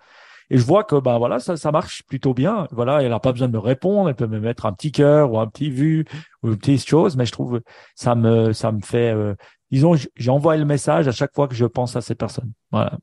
Et 0.51 0.59
je 0.59 0.65
vois 0.65 0.83
que 0.83 0.97
bah 0.97 1.17
voilà, 1.19 1.39
ça, 1.39 1.57
ça 1.57 1.71
marche 1.71 2.03
plutôt 2.03 2.35
bien. 2.35 2.67
Voilà, 2.73 3.03
elle 3.03 3.11
n'a 3.11 3.21
pas 3.21 3.31
besoin 3.31 3.47
de 3.47 3.53
me 3.53 3.59
répondre, 3.59 4.09
elle 4.09 4.17
peut 4.17 4.27
me 4.27 4.41
mettre 4.41 4.67
un 4.67 4.73
petit 4.73 4.91
cœur 4.91 5.33
ou 5.33 5.39
un 5.39 5.47
petit 5.47 5.71
vu 5.71 6.05
ou 6.43 6.49
une 6.49 6.57
petite 6.57 6.87
chose, 6.87 7.17
mais 7.17 7.25
je 7.25 7.33
trouve 7.33 7.61
ça 7.95 8.17
me 8.17 8.53
ça 8.53 8.73
me 8.73 8.81
fait 8.81 9.15
euh, 9.15 9.35
disons 9.71 9.95
j'envoie 10.17 10.57
le 10.57 10.65
message 10.65 11.07
à 11.07 11.13
chaque 11.13 11.33
fois 11.35 11.47
que 11.47 11.55
je 11.55 11.67
pense 11.67 11.95
à 11.95 12.01
cette 12.01 12.19
personne. 12.19 12.51
Voilà. 12.73 12.99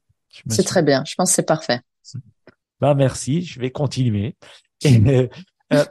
C'est 0.48 0.64
très 0.64 0.84
bien. 0.84 1.04
Je 1.06 1.16
pense 1.16 1.30
que 1.30 1.36
c'est 1.36 1.48
parfait. 1.48 1.82
Bah 2.80 2.94
merci. 2.94 3.42
Je 3.42 3.60
vais 3.60 3.72
continuer. 3.72 4.36
Et, 4.86 5.02
euh, 5.74 5.84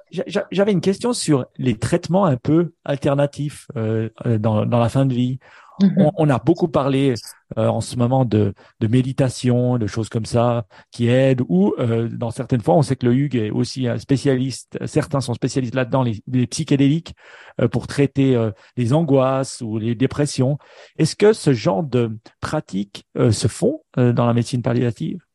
J'avais 0.51 0.73
une 0.73 0.81
question 0.81 1.13
sur 1.13 1.47
les 1.57 1.79
traitements 1.79 2.25
un 2.25 2.37
peu 2.37 2.73
alternatifs 2.85 3.67
euh, 3.77 4.09
dans, 4.25 4.65
dans 4.65 4.79
la 4.79 4.89
fin 4.89 5.05
de 5.05 5.13
vie. 5.13 5.39
Mhm. 5.81 6.11
On, 6.17 6.31
a 6.31 6.39
beaucoup 6.39 6.69
parlé 6.69 7.15
euh, 7.59 7.69
en 7.69 7.81
ce 7.81 7.97
moment 7.97 8.25
de, 8.25 8.55
méditation, 8.81 9.79
de 9.79 9.87
choses 9.87 10.09
comme 10.09 10.25
ça 10.25 10.67
qui 10.91 11.09
aident. 11.09 11.43
Ou 11.49 11.75
euh, 11.79 12.09
dans 12.09 12.31
certaines 12.31 12.61
fois, 12.61 12.75
on 12.75 12.83
sait 12.83 12.97
que 12.97 13.07
le 13.07 13.15
Hugues 13.15 13.37
est 13.37 13.51
aussi 13.51 13.87
un 13.87 13.99
spécialiste. 13.99 14.79
Certains 14.87 15.21
sont 15.21 15.35
spécialistes 15.35 15.75
là-dedans, 15.75 16.03
les, 16.03 16.47
psychédéliques 16.47 17.15
euh, 17.61 17.69
pour 17.69 17.87
traiter 17.87 18.37
les 18.77 18.93
angoisses 18.93 19.61
ou 19.61 19.79
les 19.79 19.95
dépressions. 19.95 20.59
Est-ce 20.99 21.17
que 21.17 21.33
ce 21.33 21.53
genre 21.53 21.83
de 21.83 22.19
pratiques 22.41 23.07
se 23.17 23.49
font 23.49 23.83
dans 23.97 24.27
la 24.27 24.33
médecine 24.33 24.63
palliative? 24.63 25.26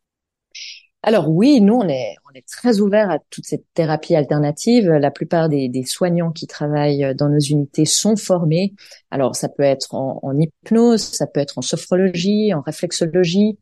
Alors 1.04 1.30
oui, 1.30 1.62
nous 1.62 1.74
on 1.74 1.88
est 1.88 2.16
on 2.30 2.34
est 2.38 2.48
très 2.48 2.80
ouvert 2.80 3.10
à 3.10 3.18
toute 3.30 3.46
cette 3.46 3.66
thérapie 3.74 4.16
alternative. 4.16 4.88
La 4.90 5.10
plupart 5.10 5.50
des, 5.50 5.68
des, 5.68 5.84
soignants 5.84 6.32
qui 6.32 6.46
travaillent 6.46 7.16
dans 7.16 7.30
nos 7.30 7.40
unités 7.40 7.86
sont 7.86 8.16
formés. 8.16 8.74
Alors 9.10 9.36
ça 9.36 9.50
peut 9.50 9.64
être 9.64 9.96
en, 9.96 10.20
en 10.22 10.38
hypnose, 10.38 11.02
ça 11.02 11.26
peut 11.26 11.40
être 11.40 11.58
en 11.58 11.62
sophrologie, 11.62 12.54
en 12.54 12.62
réflexologie. 12.62 13.58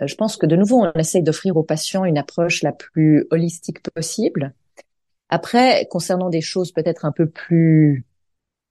Euh, 0.00 0.06
je 0.06 0.14
pense 0.14 0.36
que 0.36 0.46
de 0.46 0.56
nouveau 0.56 0.82
on 0.82 0.92
essaye 0.98 1.22
d'offrir 1.22 1.56
aux 1.56 1.62
patients 1.62 2.04
une 2.04 2.18
approche 2.18 2.62
la 2.62 2.72
plus 2.72 3.26
holistique 3.30 3.82
possible. 3.82 4.54
Après, 5.28 5.86
concernant 5.90 6.30
des 6.30 6.40
choses 6.40 6.72
peut-être 6.72 7.04
un 7.04 7.12
peu 7.12 7.28
plus 7.28 8.06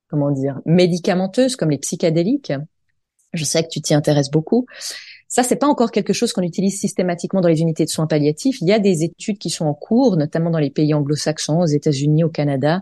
comment 0.10 0.32
dire 0.32 0.60
médicamenteuses 0.66 1.56
comme 1.56 1.70
les 1.70 1.78
psychédéliques, 1.78 2.54
je 3.34 3.44
sais 3.44 3.62
que 3.62 3.70
tu 3.70 3.82
t'y 3.82 3.94
intéresses 3.94 4.32
beaucoup. 4.32 4.66
Ça, 5.28 5.44
c'est 5.44 5.58
pas 5.58 5.68
encore 5.68 5.92
quelque 5.92 6.14
chose 6.14 6.32
qu'on 6.32 6.42
utilise 6.42 6.80
systématiquement 6.80 7.42
dans 7.42 7.50
les 7.50 7.62
unités 7.62 7.84
de 7.84 7.90
soins 7.90 8.08
palliatifs. 8.08 8.62
Il 8.62 8.68
y 8.68 8.74
a 8.74 8.80
des 8.80 9.04
études 9.04 9.38
qui 9.38 9.50
sont 9.50 9.66
en 9.66 9.74
cours, 9.74 10.16
notamment 10.16 10.50
dans 10.50 10.60
les 10.60 10.70
pays 10.70 10.94
anglo-saxons, 10.94 11.60
aux 11.60 11.66
États-Unis, 11.66 12.24
au 12.24 12.30
Canada, 12.30 12.82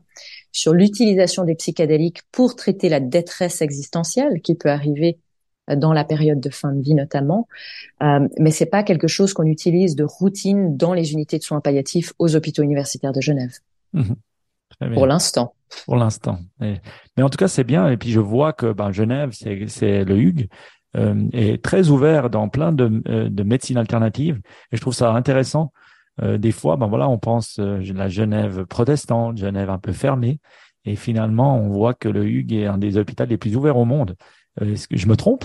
sur 0.52 0.74
l'utilisation 0.74 1.44
des 1.44 1.56
psychédéliques 1.56 2.22
pour 2.32 2.56
traiter 2.56 2.88
la 2.88 3.00
détresse 3.00 3.62
existentielle 3.62 4.42
qui 4.42 4.56
peut 4.56 4.70
arriver 4.70 5.18
euh, 5.70 5.76
dans 5.76 5.94
la 5.94 6.04
période 6.04 6.40
de 6.40 6.50
fin 6.50 6.72
de 6.72 6.82
vie 6.82 6.94
notamment, 6.94 7.48
euh, 8.04 8.28
mais 8.40 8.52
c'est 8.52 8.68
pas 8.68 8.84
quelque 8.84 9.08
chose 9.08 9.34
qu'on 9.34 9.46
utilise 9.46 9.96
de 9.96 10.04
routine 10.04 10.78
dans 10.78 10.94
les 10.94 11.14
unités 11.14 11.40
de 11.40 11.44
soins 11.44 11.62
palliatifs 11.62 12.14
aux 12.20 12.36
hôpitaux 12.36 12.62
universitaires 12.62 13.14
de 13.14 13.22
Genève. 13.22 13.54
Mmh. 13.94 14.14
Pour 14.94 15.08
l'instant. 15.08 15.54
Pour 15.86 15.96
l'instant. 15.96 16.40
Mais, 16.60 16.82
en 17.20 17.30
tout 17.30 17.38
cas, 17.38 17.48
c'est 17.48 17.64
bien. 17.64 17.90
Et 17.90 17.98
puis 17.98 18.12
je 18.12 18.20
vois 18.20 18.54
que 18.54 18.74
ben, 18.74 18.92
Genève, 18.92 19.32
c'est 19.32 20.04
le 20.04 20.18
Hugues, 20.18 20.48
euh, 20.48 20.85
est 21.34 21.64
très 21.64 21.90
ouvert 21.90 22.30
dans 22.30 22.50
plein 22.50 22.72
de, 22.72 23.02
euh, 23.08 23.30
de 23.30 23.44
médecine 23.44 23.78
alternative 23.78 24.40
et 24.72 24.78
je 24.78 24.82
trouve 24.82 24.94
ça 24.94 25.12
intéressant. 25.12 25.72
Euh, 26.22 26.38
des 26.38 26.52
fois, 26.52 26.78
ben 26.78 26.88
voilà, 26.88 27.10
on 27.10 27.18
pense 27.18 27.58
la 27.60 28.08
Genève 28.08 28.66
protestante, 28.66 29.38
Genève 29.38 29.70
un 29.70 29.80
peu 29.80 29.92
fermée, 29.92 30.40
et 30.86 30.96
finalement, 30.96 31.58
on 31.58 31.70
voit 31.70 31.94
que 31.94 32.08
le 32.08 32.26
Hugues 32.26 32.54
est 32.54 32.68
un 32.68 32.78
des 32.78 32.98
hôpitaux 32.98 33.26
les 33.26 33.38
plus 33.38 33.56
ouverts 33.58 33.78
au 33.78 33.86
monde. 33.86 34.16
Est-ce 34.62 34.88
que 34.88 34.96
je 34.96 35.08
me 35.08 35.18
trompe? 35.18 35.44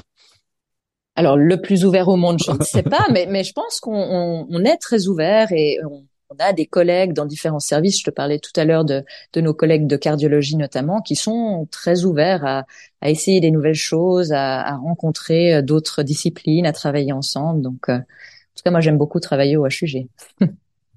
Alors 1.16 1.36
le 1.36 1.60
plus 1.60 1.84
ouvert 1.84 2.08
au 2.08 2.16
monde, 2.16 2.38
je 2.44 2.52
ne 2.52 2.58
sais 2.62 2.84
pas, 2.84 3.06
mais, 3.10 3.26
mais 3.28 3.42
je 3.42 3.52
pense 3.52 3.80
qu'on 3.80 3.94
on, 3.94 4.46
on 4.48 4.64
est 4.64 4.76
très 4.76 5.08
ouvert 5.08 5.50
et 5.50 5.78
on, 5.84 6.04
on 6.30 6.36
a 6.38 6.52
des 6.52 6.66
collègues 6.66 7.12
dans 7.12 7.26
différents 7.26 7.60
services, 7.60 7.98
je 7.98 8.04
te 8.04 8.10
parlais 8.10 8.38
tout 8.38 8.52
à 8.54 8.64
l'heure 8.64 8.84
de, 8.84 9.04
de 9.32 9.40
nos 9.40 9.52
collègues 9.52 9.86
de 9.86 9.96
cardiologie 9.96 10.56
notamment, 10.56 11.00
qui 11.00 11.16
sont 11.16 11.66
très 11.70 12.04
ouverts 12.04 12.44
à, 12.44 12.64
à 13.00 13.10
essayer 13.10 13.40
des 13.40 13.50
nouvelles 13.50 13.74
choses, 13.74 14.32
à, 14.32 14.62
à 14.62 14.76
rencontrer 14.76 15.54
euh, 15.54 15.62
d'autres 15.62 16.02
disciplines, 16.02 16.66
à 16.66 16.72
travailler 16.72 17.12
ensemble. 17.12 17.62
Donc, 17.62 17.88
euh, 17.88 17.96
en 17.96 18.54
tout 18.54 18.62
cas, 18.64 18.70
moi, 18.70 18.80
j'aime 18.80 18.98
beaucoup 18.98 19.20
travailler 19.20 19.56
au 19.56 19.66
HUG. 19.66 20.06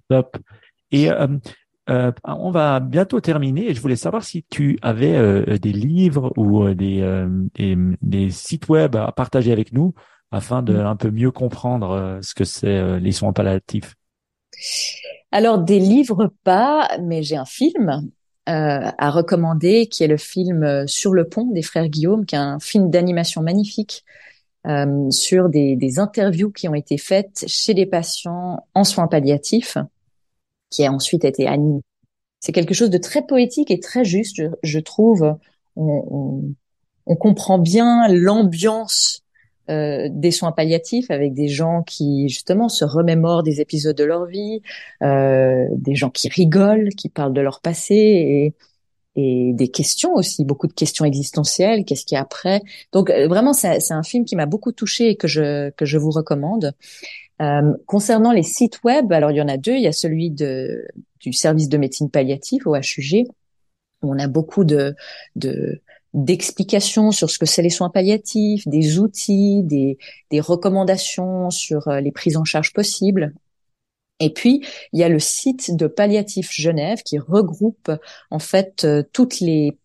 Top. 0.09 0.37
Et 0.91 1.09
euh, 1.09 1.27
euh, 1.89 2.11
on 2.23 2.51
va 2.51 2.79
bientôt 2.79 3.19
terminer 3.19 3.69
et 3.69 3.73
je 3.73 3.81
voulais 3.81 3.95
savoir 3.95 4.23
si 4.23 4.45
tu 4.49 4.77
avais 4.81 5.15
euh, 5.15 5.57
des 5.57 5.73
livres 5.73 6.31
ou 6.37 6.69
des, 6.73 7.27
des, 7.55 7.77
des, 8.01 8.29
sites 8.29 8.69
web 8.69 8.95
à 8.95 9.11
partager 9.11 9.51
avec 9.51 9.73
nous 9.73 9.93
afin 10.31 10.61
de 10.61 10.73
mm. 10.73 10.85
un 10.85 10.95
peu 10.95 11.11
mieux 11.11 11.31
comprendre 11.31 12.19
ce 12.21 12.33
que 12.33 12.45
c'est 12.45 12.99
les 12.99 13.11
soins 13.11 13.33
palliatifs. 13.33 13.95
Alors 15.31 15.59
des 15.59 15.79
livres 15.79 16.31
pas, 16.43 16.89
mais 17.01 17.23
j'ai 17.23 17.35
un 17.35 17.45
film 17.45 18.09
euh, 18.49 18.91
à 18.97 19.09
recommander 19.09 19.87
qui 19.87 20.03
est 20.03 20.07
le 20.07 20.17
film 20.17 20.63
euh, 20.63 20.85
Sur 20.85 21.13
le 21.13 21.29
pont 21.29 21.45
des 21.45 21.61
frères 21.61 21.87
Guillaume, 21.87 22.25
qui 22.25 22.35
est 22.35 22.39
un 22.39 22.59
film 22.59 22.89
d'animation 22.89 23.41
magnifique 23.41 24.03
euh, 24.67 25.09
sur 25.11 25.47
des, 25.47 25.77
des, 25.77 25.97
interviews 25.97 26.51
qui 26.51 26.67
ont 26.67 26.75
été 26.75 26.97
faites 26.97 27.45
chez 27.47 27.73
des 27.73 27.85
patients 27.85 28.65
en 28.73 28.83
soins 28.83 29.07
palliatifs, 29.07 29.77
qui 30.69 30.85
a 30.85 30.91
ensuite 30.91 31.23
été 31.23 31.47
animé. 31.47 31.81
C'est 32.41 32.51
quelque 32.51 32.73
chose 32.73 32.89
de 32.89 32.97
très 32.97 33.25
poétique 33.25 33.71
et 33.71 33.79
très 33.79 34.03
juste, 34.03 34.35
je, 34.35 34.47
je 34.61 34.79
trouve. 34.79 35.37
On, 35.77 36.03
on, 36.11 36.55
on, 37.05 37.15
comprend 37.15 37.59
bien 37.59 38.09
l'ambiance 38.09 39.22
euh, 39.69 40.09
des 40.11 40.31
soins 40.31 40.51
palliatifs 40.51 41.09
avec 41.09 41.33
des 41.33 41.47
gens 41.47 41.83
qui 41.83 42.27
justement 42.29 42.69
se 42.69 42.85
remémorent 42.85 43.43
des 43.43 43.61
épisodes 43.61 43.95
de 43.95 44.03
leur 44.03 44.25
vie, 44.25 44.61
euh, 45.01 45.65
des 45.71 45.95
gens 45.95 46.09
qui 46.09 46.29
rigolent, 46.29 46.89
qui 46.89 47.09
parlent 47.09 47.33
de 47.33 47.41
leur 47.41 47.61
passé 47.61 47.95
et, 47.95 48.53
et 49.15 49.51
des 49.53 49.67
questions 49.67 50.13
aussi, 50.15 50.43
beaucoup 50.43 50.67
de 50.67 50.73
questions 50.73 51.05
existentielles, 51.05 51.85
qu'est-ce 51.85 52.05
qu'il 52.05 52.15
y 52.15 52.19
a 52.19 52.21
après. 52.21 52.61
Donc 52.91 53.09
euh, 53.09 53.27
vraiment, 53.27 53.53
c'est 53.53 53.91
un 53.91 54.03
film 54.03 54.25
qui 54.25 54.35
m'a 54.35 54.45
beaucoup 54.45 54.71
touché 54.71 55.09
et 55.09 55.15
que 55.15 55.27
je 55.27 55.69
que 55.71 55.85
je 55.85 55.97
vous 55.97 56.11
recommande. 56.11 56.73
Euh, 57.41 57.73
concernant 57.85 58.31
les 58.31 58.43
sites 58.43 58.83
web, 58.83 59.11
alors 59.11 59.31
il 59.31 59.37
y 59.37 59.41
en 59.41 59.47
a 59.47 59.57
deux. 59.57 59.75
Il 59.75 59.81
y 59.81 59.87
a 59.87 59.91
celui 59.91 60.31
de 60.31 60.87
du 61.19 61.33
service 61.33 61.69
de 61.69 61.77
médecine 61.77 62.09
palliative 62.09 62.67
au 62.67 62.75
HUG. 62.75 63.27
Où 64.01 64.13
on 64.13 64.19
a 64.19 64.27
beaucoup 64.27 64.65
de 64.65 64.95
de 65.35 65.81
d'explications 66.13 67.11
sur 67.11 67.29
ce 67.29 67.39
que 67.39 67.45
c'est 67.45 67.61
les 67.61 67.69
soins 67.69 67.89
palliatifs, 67.89 68.67
des 68.67 68.99
outils, 68.99 69.63
des, 69.63 69.97
des 70.29 70.39
recommandations 70.39 71.49
sur 71.49 71.87
euh, 71.87 71.99
les 71.99 72.11
prises 72.11 72.37
en 72.37 72.43
charge 72.43 72.73
possibles. 72.73 73.33
Et 74.19 74.31
puis, 74.31 74.63
il 74.93 74.99
y 74.99 75.03
a 75.03 75.09
le 75.09 75.19
site 75.19 75.75
de 75.75 75.87
Palliatif 75.87 76.51
Genève 76.51 77.01
qui 77.03 77.17
regroupe 77.17 77.91
en 78.29 78.39
fait 78.39 78.83
euh, 78.83 79.03
toutes 79.11 79.39
les 79.39 79.77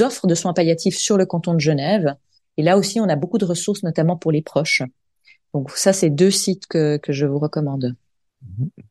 offres 0.00 0.26
de 0.26 0.34
soins 0.34 0.54
palliatifs 0.54 0.96
sur 0.96 1.16
le 1.16 1.26
canton 1.26 1.54
de 1.54 1.60
Genève. 1.60 2.16
Et 2.56 2.62
là 2.62 2.78
aussi, 2.78 2.98
on 3.00 3.08
a 3.08 3.16
beaucoup 3.16 3.38
de 3.38 3.44
ressources, 3.44 3.82
notamment 3.82 4.16
pour 4.16 4.32
les 4.32 4.42
proches. 4.42 4.82
Donc 5.52 5.70
ça, 5.70 5.92
c'est 5.92 6.10
deux 6.10 6.30
sites 6.30 6.66
que, 6.66 6.96
que 6.96 7.12
je 7.12 7.26
vous 7.26 7.38
recommande. 7.38 7.94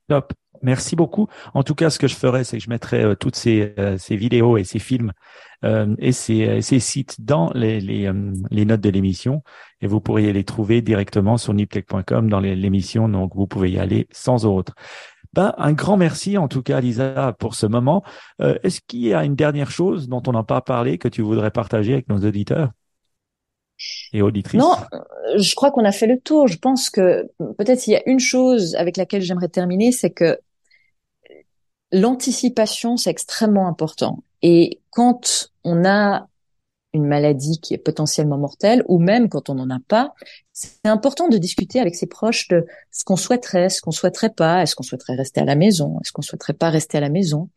Top. 0.08 0.34
Merci 0.64 0.96
beaucoup. 0.96 1.28
En 1.54 1.64
tout 1.64 1.76
cas, 1.76 1.90
ce 1.90 2.00
que 2.00 2.08
je 2.08 2.16
ferai, 2.16 2.44
c'est 2.44 2.58
que 2.58 2.64
je 2.64 2.70
mettrai 2.70 3.04
euh, 3.04 3.16
toutes 3.16 3.36
ces, 3.36 3.76
ces 3.98 4.16
vidéos 4.16 4.58
et 4.58 4.64
ces 4.64 4.80
films 4.80 5.12
euh, 5.64 5.96
et 6.00 6.12
ces, 6.12 6.62
ces, 6.62 6.80
sites 6.80 7.24
dans 7.24 7.52
les, 7.54 7.80
les, 7.80 8.12
les 8.50 8.66
notes 8.66 8.82
de 8.82 8.90
l'émission 8.90 9.44
et 9.82 9.88
vous 9.88 10.02
pourriez 10.02 10.34
les 10.34 10.44
trouver 10.44 10.82
directement 10.82 11.38
sur 11.38 11.54
niptech.com 11.54 12.30
dans 12.30 12.40
l'émission. 12.40 13.08
Donc, 13.10 13.36
vous 13.36 13.48
pouvez 13.48 13.72
y 13.72 13.80
aller 13.80 14.08
sans 14.12 14.46
autre. 14.46 14.74
Ben, 15.34 15.54
un 15.58 15.74
grand 15.74 15.98
merci 15.98 16.38
en 16.38 16.48
tout 16.48 16.62
cas, 16.62 16.80
Lisa, 16.80 17.36
pour 17.40 17.56
ce 17.56 17.66
moment. 17.66 18.04
Euh, 18.40 18.58
Est-ce 18.64 18.82
qu'il 18.86 19.02
y 19.02 19.14
a 19.14 19.24
une 19.24 19.36
dernière 19.36 19.72
chose 19.72 20.08
dont 20.08 20.22
on 20.28 20.32
n'a 20.32 20.44
pas 20.44 20.62
parlé 20.62 20.98
que 21.00 21.08
tu 21.08 21.22
voudrais 21.22 21.52
partager 21.52 21.94
avec 21.94 22.08
nos 22.08 22.20
auditeurs 22.20 22.70
et 24.14 24.22
auditrices? 24.22 24.62
Non, 24.62 24.76
je 25.36 25.56
crois 25.56 25.72
qu'on 25.72 25.86
a 25.86 25.92
fait 25.92 26.06
le 26.06 26.20
tour. 26.20 26.48
Je 26.48 26.60
pense 26.60 26.92
que 26.92 27.28
peut-être 27.58 27.80
s'il 27.80 27.94
y 27.94 27.98
a 27.98 28.08
une 28.08 28.20
chose 28.20 28.76
avec 28.76 28.96
laquelle 28.96 29.24
j'aimerais 29.24 29.50
terminer, 29.50 29.92
c'est 29.92 30.12
que 30.12 30.38
l'anticipation, 31.94 32.98
c'est 32.98 33.12
extrêmement 33.12 33.68
important. 33.68 34.24
Et 34.42 34.82
quand 34.90 35.52
on 35.64 35.86
a 35.86 36.28
une 36.94 37.06
maladie 37.06 37.60
qui 37.60 37.74
est 37.74 37.80
potentiellement 37.80 38.38
mortelle, 38.38 38.84
ou 38.88 39.00
même 39.00 39.30
quand 39.30 39.50
on 39.50 39.56
n'en 39.56 39.70
a 39.70 39.80
pas, 39.88 40.14
c'est 40.52 40.86
important 40.86 41.28
de 41.28 41.38
discuter 41.38 41.80
avec 41.80 41.96
ses 41.96 42.08
proches 42.08 42.48
de 42.50 42.66
ce 42.92 43.04
qu'on 43.04 43.16
souhaiterait, 43.16 43.70
ce 43.70 43.82
qu'on 43.82 43.92
souhaiterait 43.92 44.32
pas, 44.32 44.62
est-ce 44.62 44.76
qu'on 44.76 44.84
souhaiterait 44.84 45.16
rester 45.16 45.42
à 45.42 45.46
la 45.46 45.56
maison, 45.56 46.00
est-ce 46.02 46.12
qu'on 46.12 46.22
souhaiterait 46.22 46.54
pas 46.54 46.70
rester 46.70 46.98
à 46.98 47.02
la 47.02 47.10
maison, 47.10 47.50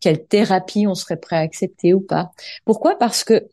quelle 0.00 0.24
thérapie 0.24 0.86
on 0.86 0.94
serait 0.94 1.16
prêt 1.16 1.36
à 1.36 1.40
accepter 1.40 1.94
ou 1.94 2.00
pas? 2.00 2.32
Pourquoi? 2.64 2.98
Parce 2.98 3.24
que 3.24 3.48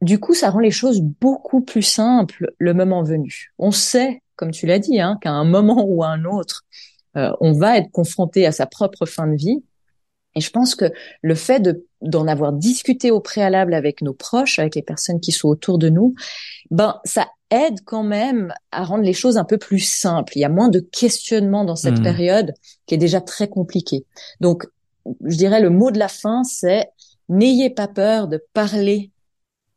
du 0.00 0.20
coup, 0.20 0.32
ça 0.32 0.50
rend 0.50 0.60
les 0.60 0.70
choses 0.70 1.00
beaucoup 1.00 1.60
plus 1.60 1.82
simples 1.82 2.52
le 2.58 2.72
moment 2.72 3.02
venu. 3.02 3.52
On 3.58 3.72
sait, 3.72 4.22
comme 4.36 4.52
tu 4.52 4.66
l'as 4.66 4.78
dit, 4.78 5.00
hein, 5.00 5.18
qu'à 5.20 5.32
un 5.32 5.44
moment 5.44 5.84
ou 5.86 6.04
à 6.04 6.08
un 6.08 6.24
autre, 6.24 6.64
euh, 7.16 7.32
on 7.40 7.52
va 7.52 7.78
être 7.78 7.90
confronté 7.90 8.46
à 8.46 8.52
sa 8.52 8.66
propre 8.66 9.06
fin 9.06 9.26
de 9.26 9.34
vie 9.34 9.64
et 10.38 10.40
je 10.40 10.50
pense 10.50 10.76
que 10.76 10.86
le 11.20 11.34
fait 11.34 11.60
de 11.60 11.84
d'en 12.00 12.28
avoir 12.28 12.52
discuté 12.52 13.10
au 13.10 13.18
préalable 13.18 13.74
avec 13.74 14.02
nos 14.02 14.14
proches, 14.14 14.60
avec 14.60 14.76
les 14.76 14.82
personnes 14.82 15.18
qui 15.18 15.32
sont 15.32 15.48
autour 15.48 15.78
de 15.78 15.88
nous, 15.88 16.14
ben 16.70 17.00
ça 17.04 17.26
aide 17.50 17.80
quand 17.84 18.04
même 18.04 18.54
à 18.70 18.84
rendre 18.84 19.02
les 19.02 19.12
choses 19.12 19.36
un 19.36 19.44
peu 19.44 19.58
plus 19.58 19.80
simples. 19.80 20.34
Il 20.36 20.40
y 20.40 20.44
a 20.44 20.48
moins 20.48 20.68
de 20.68 20.78
questionnements 20.78 21.64
dans 21.64 21.74
cette 21.74 21.98
mmh. 21.98 22.04
période 22.04 22.54
qui 22.86 22.94
est 22.94 22.98
déjà 22.98 23.20
très 23.20 23.48
compliquée. 23.48 24.06
Donc, 24.40 24.64
je 25.24 25.36
dirais 25.36 25.60
le 25.60 25.70
mot 25.70 25.90
de 25.90 25.98
la 25.98 26.06
fin, 26.06 26.44
c'est 26.44 26.88
n'ayez 27.28 27.70
pas 27.70 27.88
peur 27.88 28.28
de 28.28 28.40
parler 28.52 29.10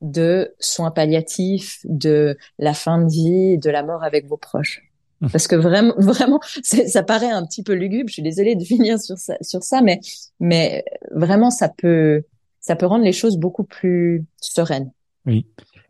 de 0.01 0.53
soins 0.59 0.91
palliatifs, 0.91 1.79
de 1.85 2.37
la 2.59 2.75
fin 2.75 3.01
de 3.01 3.11
vie, 3.11 3.57
de 3.57 3.69
la 3.71 3.81
mort 3.81 4.03
avec 4.03 4.27
vos 4.27 4.37
proches. 4.37 4.90
Parce 5.31 5.47
que 5.47 5.55
vraiment, 5.55 5.93
vraiment, 5.97 6.39
ça 6.63 7.03
paraît 7.03 7.29
un 7.29 7.45
petit 7.45 7.63
peu 7.63 7.73
lugubre. 7.73 8.09
Je 8.09 8.13
suis 8.13 8.23
désolée 8.23 8.55
de 8.55 8.63
finir 8.63 8.97
sur 8.99 9.17
ça, 9.63 9.81
mais, 9.81 9.99
mais 10.39 10.83
vraiment, 11.11 11.51
ça 11.51 11.69
peut, 11.69 12.23
ça 12.59 12.75
peut 12.75 12.85
rendre 12.85 13.03
les 13.03 13.13
choses 13.13 13.37
beaucoup 13.37 13.63
plus 13.63 14.25
sereines. 14.39 14.91
Oui. 15.25 15.45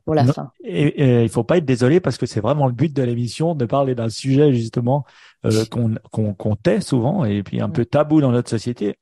Pour 0.06 0.16
la 0.16 0.26
fin. 0.26 0.52
Et, 0.64 0.88
et, 0.88 1.24
il 1.24 1.30
faut 1.30 1.44
pas 1.44 1.58
être 1.58 1.66
désolé 1.66 2.00
parce 2.00 2.18
que 2.18 2.26
c'est 2.26 2.42
vraiment 2.42 2.68
le 2.68 2.74
but 2.74 2.94
de 2.96 3.04
l'émission 3.04 3.56
de 3.56 3.66
parler 3.66 3.96
d'un 3.96 4.10
sujet 4.10 4.52
justement 4.54 5.06
euh, 5.46 5.66
qu'on 5.66 5.96
qu'on 6.12 6.34
qu'on 6.34 6.56
tait 6.56 6.82
souvent 6.82 7.26
et 7.26 7.42
puis 7.44 7.62
un 7.62 7.70
peu 7.70 7.84
tabou 7.86 8.22
dans 8.22 8.32
notre 8.32 8.50
société, 8.50 8.98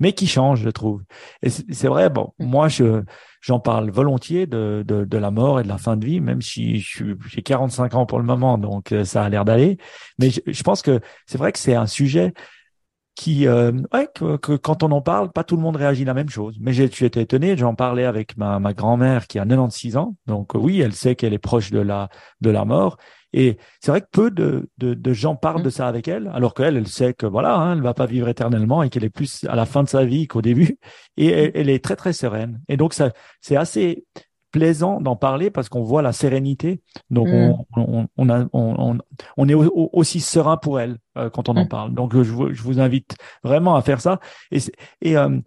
mais 0.00 0.12
qui 0.12 0.26
change, 0.26 0.62
je 0.62 0.70
trouve. 0.70 1.02
Et 1.42 1.50
c'est 1.50 1.88
vrai. 1.88 2.10
Bon, 2.10 2.32
mm. 2.38 2.44
moi, 2.44 2.68
je 2.68 3.02
j'en 3.40 3.60
parle 3.60 3.90
volontiers 3.90 4.46
de, 4.46 4.84
de, 4.86 5.04
de, 5.04 5.18
la 5.18 5.30
mort 5.30 5.60
et 5.60 5.62
de 5.62 5.68
la 5.68 5.78
fin 5.78 5.96
de 5.96 6.04
vie, 6.04 6.20
même 6.20 6.42
si 6.42 6.78
j'ai 6.80 7.42
45 7.42 7.94
ans 7.94 8.04
pour 8.04 8.18
le 8.18 8.24
moment, 8.24 8.58
donc 8.58 8.92
euh, 8.92 9.04
ça 9.04 9.24
a 9.24 9.28
l'air 9.28 9.44
d'aller. 9.44 9.78
Mais 10.18 10.30
je, 10.30 10.40
je, 10.46 10.62
pense 10.62 10.82
que 10.82 11.00
c'est 11.24 11.38
vrai 11.38 11.50
que 11.52 11.58
c'est 11.58 11.74
un 11.74 11.86
sujet 11.86 12.34
qui, 13.20 13.46
euh, 13.46 13.70
ouais, 13.92 14.08
que, 14.14 14.38
que, 14.38 14.56
quand 14.56 14.82
on 14.82 14.90
en 14.92 15.02
parle, 15.02 15.30
pas 15.30 15.44
tout 15.44 15.54
le 15.54 15.60
monde 15.60 15.76
réagit 15.76 16.06
la 16.06 16.14
même 16.14 16.30
chose. 16.30 16.56
Mais 16.58 16.72
j'ai 16.72 16.84
été 16.84 17.20
étonné, 17.20 17.54
j'en 17.54 17.74
parlais 17.74 18.06
avec 18.06 18.38
ma, 18.38 18.58
ma 18.58 18.72
grand-mère 18.72 19.26
qui 19.26 19.38
a 19.38 19.44
96 19.44 19.98
ans, 19.98 20.16
donc 20.26 20.54
oui, 20.54 20.80
elle 20.80 20.94
sait 20.94 21.16
qu'elle 21.16 21.34
est 21.34 21.38
proche 21.38 21.70
de 21.70 21.80
la 21.80 22.08
de 22.40 22.48
la 22.48 22.64
mort, 22.64 22.96
et 23.34 23.58
c'est 23.78 23.90
vrai 23.90 24.00
que 24.00 24.06
peu 24.10 24.30
de, 24.30 24.70
de, 24.78 24.94
de 24.94 25.12
gens 25.12 25.36
parlent 25.36 25.60
mmh. 25.60 25.64
de 25.64 25.68
ça 25.68 25.86
avec 25.86 26.08
elle, 26.08 26.30
alors 26.32 26.54
qu'elle, 26.54 26.78
elle 26.78 26.88
sait 26.88 27.12
que 27.12 27.26
voilà, 27.26 27.56
hein, 27.56 27.74
elle 27.74 27.82
va 27.82 27.92
pas 27.92 28.06
vivre 28.06 28.26
éternellement 28.26 28.82
et 28.82 28.88
qu'elle 28.88 29.04
est 29.04 29.10
plus 29.10 29.44
à 29.50 29.54
la 29.54 29.66
fin 29.66 29.82
de 29.82 29.88
sa 29.90 30.06
vie 30.06 30.26
qu'au 30.26 30.40
début. 30.40 30.78
Et 31.18 31.26
elle, 31.26 31.50
elle, 31.54 31.68
est 31.68 31.84
très 31.84 31.96
très 31.96 32.14
sereine. 32.14 32.62
Et 32.68 32.78
donc 32.78 32.94
ça, 32.94 33.12
c'est 33.42 33.56
assez 33.56 34.06
plaisant 34.50 35.00
d'en 35.00 35.16
parler 35.16 35.50
parce 35.50 35.68
qu'on 35.68 35.82
voit 35.82 36.02
la 36.02 36.12
sérénité. 36.12 36.82
Donc 37.10 37.28
mmh. 37.28 37.32
on, 37.32 37.66
on, 37.76 38.06
on, 38.16 38.28
a, 38.28 38.46
on, 38.52 38.98
on, 39.36 39.48
est 39.48 39.54
aussi 39.54 40.20
serein 40.20 40.56
pour 40.56 40.80
elle 40.80 40.98
euh, 41.16 41.30
quand 41.30 41.48
on 41.48 41.56
en 41.56 41.64
mmh. 41.64 41.68
parle. 41.68 41.94
Donc 41.94 42.12
je 42.14 42.30
vous, 42.30 42.52
je 42.52 42.62
vous 42.62 42.80
invite 42.80 43.16
vraiment 43.44 43.76
à 43.76 43.82
faire 43.82 44.00
ça. 44.00 44.20
Et, 44.50 44.58
et 45.02 45.16
euh, 45.16 45.40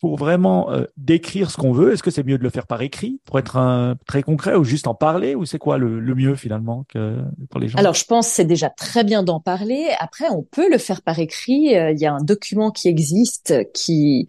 pour 0.00 0.16
vraiment 0.16 0.72
euh, 0.72 0.84
décrire 0.96 1.50
ce 1.50 1.58
qu'on 1.58 1.72
veut 1.72 1.92
Est-ce 1.92 2.02
que 2.02 2.10
c'est 2.10 2.24
mieux 2.24 2.38
de 2.38 2.42
le 2.42 2.50
faire 2.50 2.66
par 2.66 2.80
écrit 2.80 3.20
pour 3.24 3.38
être 3.38 3.58
un, 3.58 3.96
très 4.06 4.22
concret 4.22 4.56
ou 4.56 4.64
juste 4.64 4.86
en 4.86 4.94
parler 4.94 5.34
ou 5.34 5.44
c'est 5.44 5.58
quoi 5.58 5.76
le, 5.76 6.00
le, 6.00 6.14
mieux 6.14 6.34
finalement 6.34 6.84
que 6.88 7.18
pour 7.50 7.60
les 7.60 7.68
gens? 7.68 7.78
Alors 7.78 7.94
je 7.94 8.04
pense 8.04 8.26
c'est 8.26 8.46
déjà 8.46 8.70
très 8.70 9.04
bien 9.04 9.22
d'en 9.22 9.40
parler. 9.40 9.88
Après 10.00 10.28
on 10.30 10.42
peut 10.42 10.70
le 10.70 10.78
faire 10.78 11.02
par 11.02 11.18
écrit. 11.18 11.76
Euh, 11.76 11.92
il 11.92 11.98
y 11.98 12.06
a 12.06 12.14
un 12.14 12.22
document 12.22 12.70
qui 12.70 12.88
existe 12.88 13.54
qui 13.74 14.26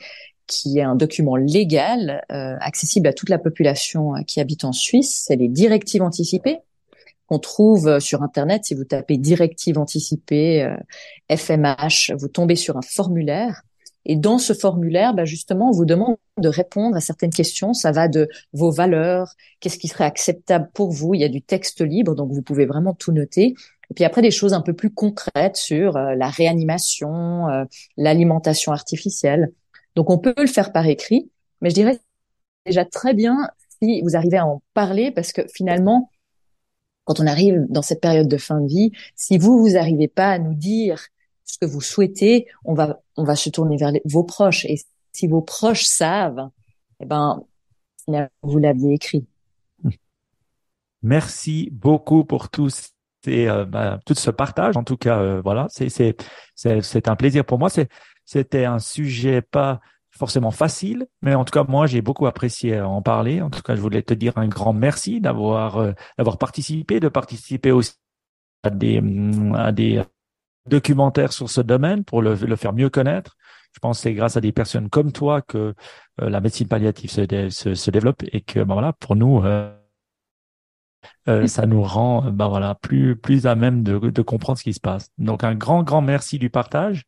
qui 0.52 0.78
est 0.78 0.84
un 0.84 0.96
document 0.96 1.36
légal 1.36 2.24
euh, 2.32 2.58
accessible 2.60 3.08
à 3.08 3.14
toute 3.14 3.30
la 3.30 3.40
population 3.40 4.16
euh, 4.16 4.22
qui 4.28 4.40
habite 4.40 4.66
en 4.66 4.74
Suisse. 4.74 5.24
C'est 5.26 5.38
les 5.38 5.48
directives 5.48 6.02
anticipées 6.02 6.60
qu'on 7.28 7.40
trouve 7.40 8.00
sur 8.00 8.22
Internet. 8.22 8.66
Si 8.66 8.76
vous 8.76 8.84
tapez 8.84 9.18
directives 9.18 9.78
anticipées 9.78 10.70
FMH, 11.30 12.14
vous 12.18 12.28
tombez 12.28 12.58
sur 12.58 12.76
un 12.76 12.82
formulaire 12.82 13.64
et 14.06 14.16
dans 14.16 14.38
ce 14.38 14.54
formulaire, 14.54 15.14
bah 15.14 15.26
justement, 15.26 15.70
on 15.70 15.72
vous 15.72 15.86
demande 15.86 16.18
de 16.38 16.50
répondre 16.50 16.96
à 16.96 17.02
certaines 17.02 17.32
questions. 17.32 17.74
Ça 17.74 17.92
va 17.92 18.08
de 18.08 18.28
vos 18.54 18.72
valeurs, 18.72 19.34
qu'est-ce 19.60 19.78
qui 19.78 19.88
serait 19.88 20.06
acceptable 20.06 20.70
pour 20.74 20.92
vous. 20.92 21.14
Il 21.14 21.22
y 21.22 21.24
a 21.24 21.30
du 21.30 21.42
texte 21.42 21.82
libre, 21.82 22.16
donc 22.16 22.32
vous 22.32 22.42
pouvez 22.42 22.66
vraiment 22.66 22.94
tout 22.94 23.12
noter. 23.12 23.54
Et 23.92 23.94
puis 23.94 24.04
après, 24.04 24.22
des 24.22 24.32
choses 24.32 24.54
un 24.54 24.62
peu 24.62 24.74
plus 24.74 24.92
concrètes 24.92 25.58
sur 25.58 25.98
euh, 25.98 26.16
la 26.16 26.30
réanimation, 26.30 27.50
euh, 27.50 27.66
l'alimentation 27.98 28.72
artificielle. 28.72 29.52
Donc 29.96 30.10
on 30.10 30.18
peut 30.18 30.34
le 30.38 30.48
faire 30.48 30.72
par 30.72 30.86
écrit, 30.88 31.32
mais 31.62 31.70
je 31.70 31.76
dirais 31.76 32.00
déjà 32.66 32.86
très 32.86 33.14
bien 33.14 33.50
si 33.82 34.02
vous 34.02 34.16
arrivez 34.16 34.38
à 34.38 34.46
en 34.46 34.62
parler, 34.74 35.12
parce 35.12 35.32
que 35.32 35.42
finalement, 35.54 36.10
quand 37.06 37.20
on 37.20 37.28
arrive 37.28 37.66
dans 37.70 37.82
cette 37.82 38.02
période 38.02 38.28
de 38.28 38.38
fin 38.38 38.62
de 38.62 38.68
vie, 38.68 38.92
si 39.16 39.38
vous, 39.38 39.60
vous 39.60 39.72
n'arrivez 39.72 40.08
pas 40.08 40.32
à 40.32 40.40
nous 40.40 40.54
dire 40.54 41.08
ce 41.46 41.58
que 41.58 41.66
vous 41.66 41.82
souhaitez, 41.82 42.48
on 42.64 42.74
va, 42.74 43.02
on 43.18 43.24
va 43.24 43.36
se 43.36 43.50
tourner 43.50 43.78
vers 43.78 43.92
vos 44.06 44.24
proches. 44.24 44.66
Et 44.66 44.80
si 45.12 45.28
vos 45.28 45.42
proches 45.42 45.84
savent, 45.84 46.50
eh 47.00 47.06
ben, 47.06 47.44
vous 48.44 48.58
l'aviez 48.58 48.94
écrit. 48.94 49.26
Merci 51.02 51.70
beaucoup 51.72 52.24
pour 52.24 52.50
tous 52.50 52.92
euh, 53.28 53.66
bah, 53.66 54.00
tout 54.06 54.14
ce 54.14 54.30
partage. 54.30 54.78
En 54.78 54.84
tout 54.84 54.98
cas, 54.98 55.20
euh, 55.20 55.42
voilà, 55.42 55.68
c'est, 55.70 55.90
c'est, 55.90 56.16
c'est 56.56 57.08
un 57.08 57.16
plaisir 57.16 57.46
pour 57.46 57.60
moi. 57.60 57.70
C'est, 57.70 57.90
c'était 58.26 58.66
un 58.66 58.80
sujet 58.80 59.42
pas 59.42 59.82
forcément 60.12 60.52
facile, 60.52 61.08
mais 61.22 61.36
en 61.36 61.46
tout 61.46 61.52
cas 61.52 61.66
moi 61.68 61.88
j'ai 61.88 62.02
beaucoup 62.02 62.28
apprécié 62.28 62.82
en 62.82 63.02
parler. 63.02 63.42
En 63.42 63.50
tout 63.50 63.62
cas, 63.62 63.76
je 63.76 63.82
voulais 63.82 64.02
te 64.04 64.14
dire 64.14 64.38
un 64.38 64.48
grand 64.48 64.74
merci 64.74 65.22
d'avoir 65.22 65.78
euh, 65.78 65.94
d'avoir 66.18 66.38
participé, 66.38 67.00
de 67.00 67.08
participer 67.08 67.72
aussi 67.72 67.94
à 68.64 68.70
des 68.70 69.02
à 69.56 69.72
des 69.72 70.04
documentaires 70.68 71.34
sur 71.34 71.50
ce 71.50 71.62
domaine 71.62 72.04
pour 72.04 72.22
le, 72.22 72.36
le 72.36 72.56
faire 72.56 72.74
mieux 72.74 72.90
connaître. 72.90 73.38
Je 73.74 73.80
pense 73.80 73.98
que 73.98 74.04
c'est 74.04 74.14
grâce 74.14 74.38
à 74.38 74.42
des 74.42 74.52
personnes 74.52 74.90
comme 74.90 75.12
toi 75.12 75.42
que 75.42 75.74
euh, 76.22 76.30
la 76.30 76.42
médecine 76.42 76.68
palliative 76.68 77.10
se, 77.10 77.50
se, 77.50 77.74
se, 77.74 77.92
développe 77.92 78.24
et 78.32 78.42
que 78.42 78.60
ben 78.60 78.74
voilà 78.74 78.94
pour 78.94 79.16
nous 79.16 79.44
euh, 79.44 79.74
euh, 81.28 81.48
ça 81.48 81.66
nous 81.66 81.82
rend 81.82 82.30
ben 82.32 82.48
voilà 82.48 82.76
plus 82.76 83.16
plus 83.16 83.48
à 83.48 83.56
même 83.56 83.82
de, 83.84 83.98
de 83.98 84.22
comprendre 84.22 84.60
ce 84.60 84.64
qui 84.64 84.74
se 84.74 84.80
passe. 84.80 85.10
Donc 85.18 85.44
un 85.44 85.56
grand 85.56 85.84
grand 85.84 86.02
merci 86.02 86.38
du 86.38 86.50
partage 86.50 87.06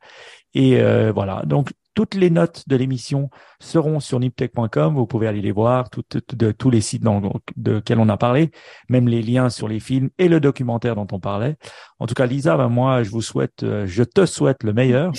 et 0.53 0.79
euh, 0.79 1.11
voilà 1.11 1.43
donc 1.45 1.71
toutes 1.93 2.15
les 2.15 2.29
notes 2.29 2.63
de 2.67 2.75
l'émission 2.75 3.29
seront 3.59 3.99
sur 3.99 4.19
niptech.com. 4.19 4.95
Vous 4.95 5.05
pouvez 5.05 5.27
aller 5.27 5.41
les 5.41 5.51
voir, 5.51 5.89
toutes, 5.89 6.17
de 6.35 6.51
tous 6.51 6.69
les 6.69 6.81
sites 6.81 7.03
dans, 7.03 7.21
de 7.55 7.79
quels 7.79 7.99
on 7.99 8.09
a 8.09 8.17
parlé, 8.17 8.51
même 8.89 9.07
les 9.07 9.21
liens 9.21 9.49
sur 9.49 9.67
les 9.67 9.79
films 9.79 10.09
et 10.17 10.27
le 10.27 10.39
documentaire 10.39 10.95
dont 10.95 11.07
on 11.11 11.19
parlait. 11.19 11.55
En 11.99 12.07
tout 12.07 12.15
cas, 12.15 12.25
Lisa, 12.25 12.57
ben 12.57 12.69
moi, 12.69 13.03
je 13.03 13.09
vous 13.09 13.21
souhaite, 13.21 13.63
euh, 13.63 13.85
je 13.85 14.03
te 14.03 14.25
souhaite 14.25 14.63
le 14.63 14.73
meilleur. 14.73 15.11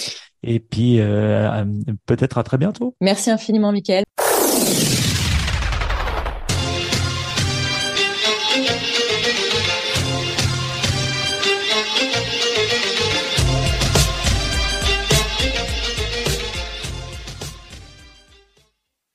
Et 0.43 0.61
puis, 0.61 1.01
euh, 1.01 1.65
peut-être 2.07 2.39
à 2.39 2.43
très 2.43 2.59
bientôt. 2.59 2.95
Merci 3.01 3.31
infiniment, 3.31 3.73
Michael. 3.73 4.05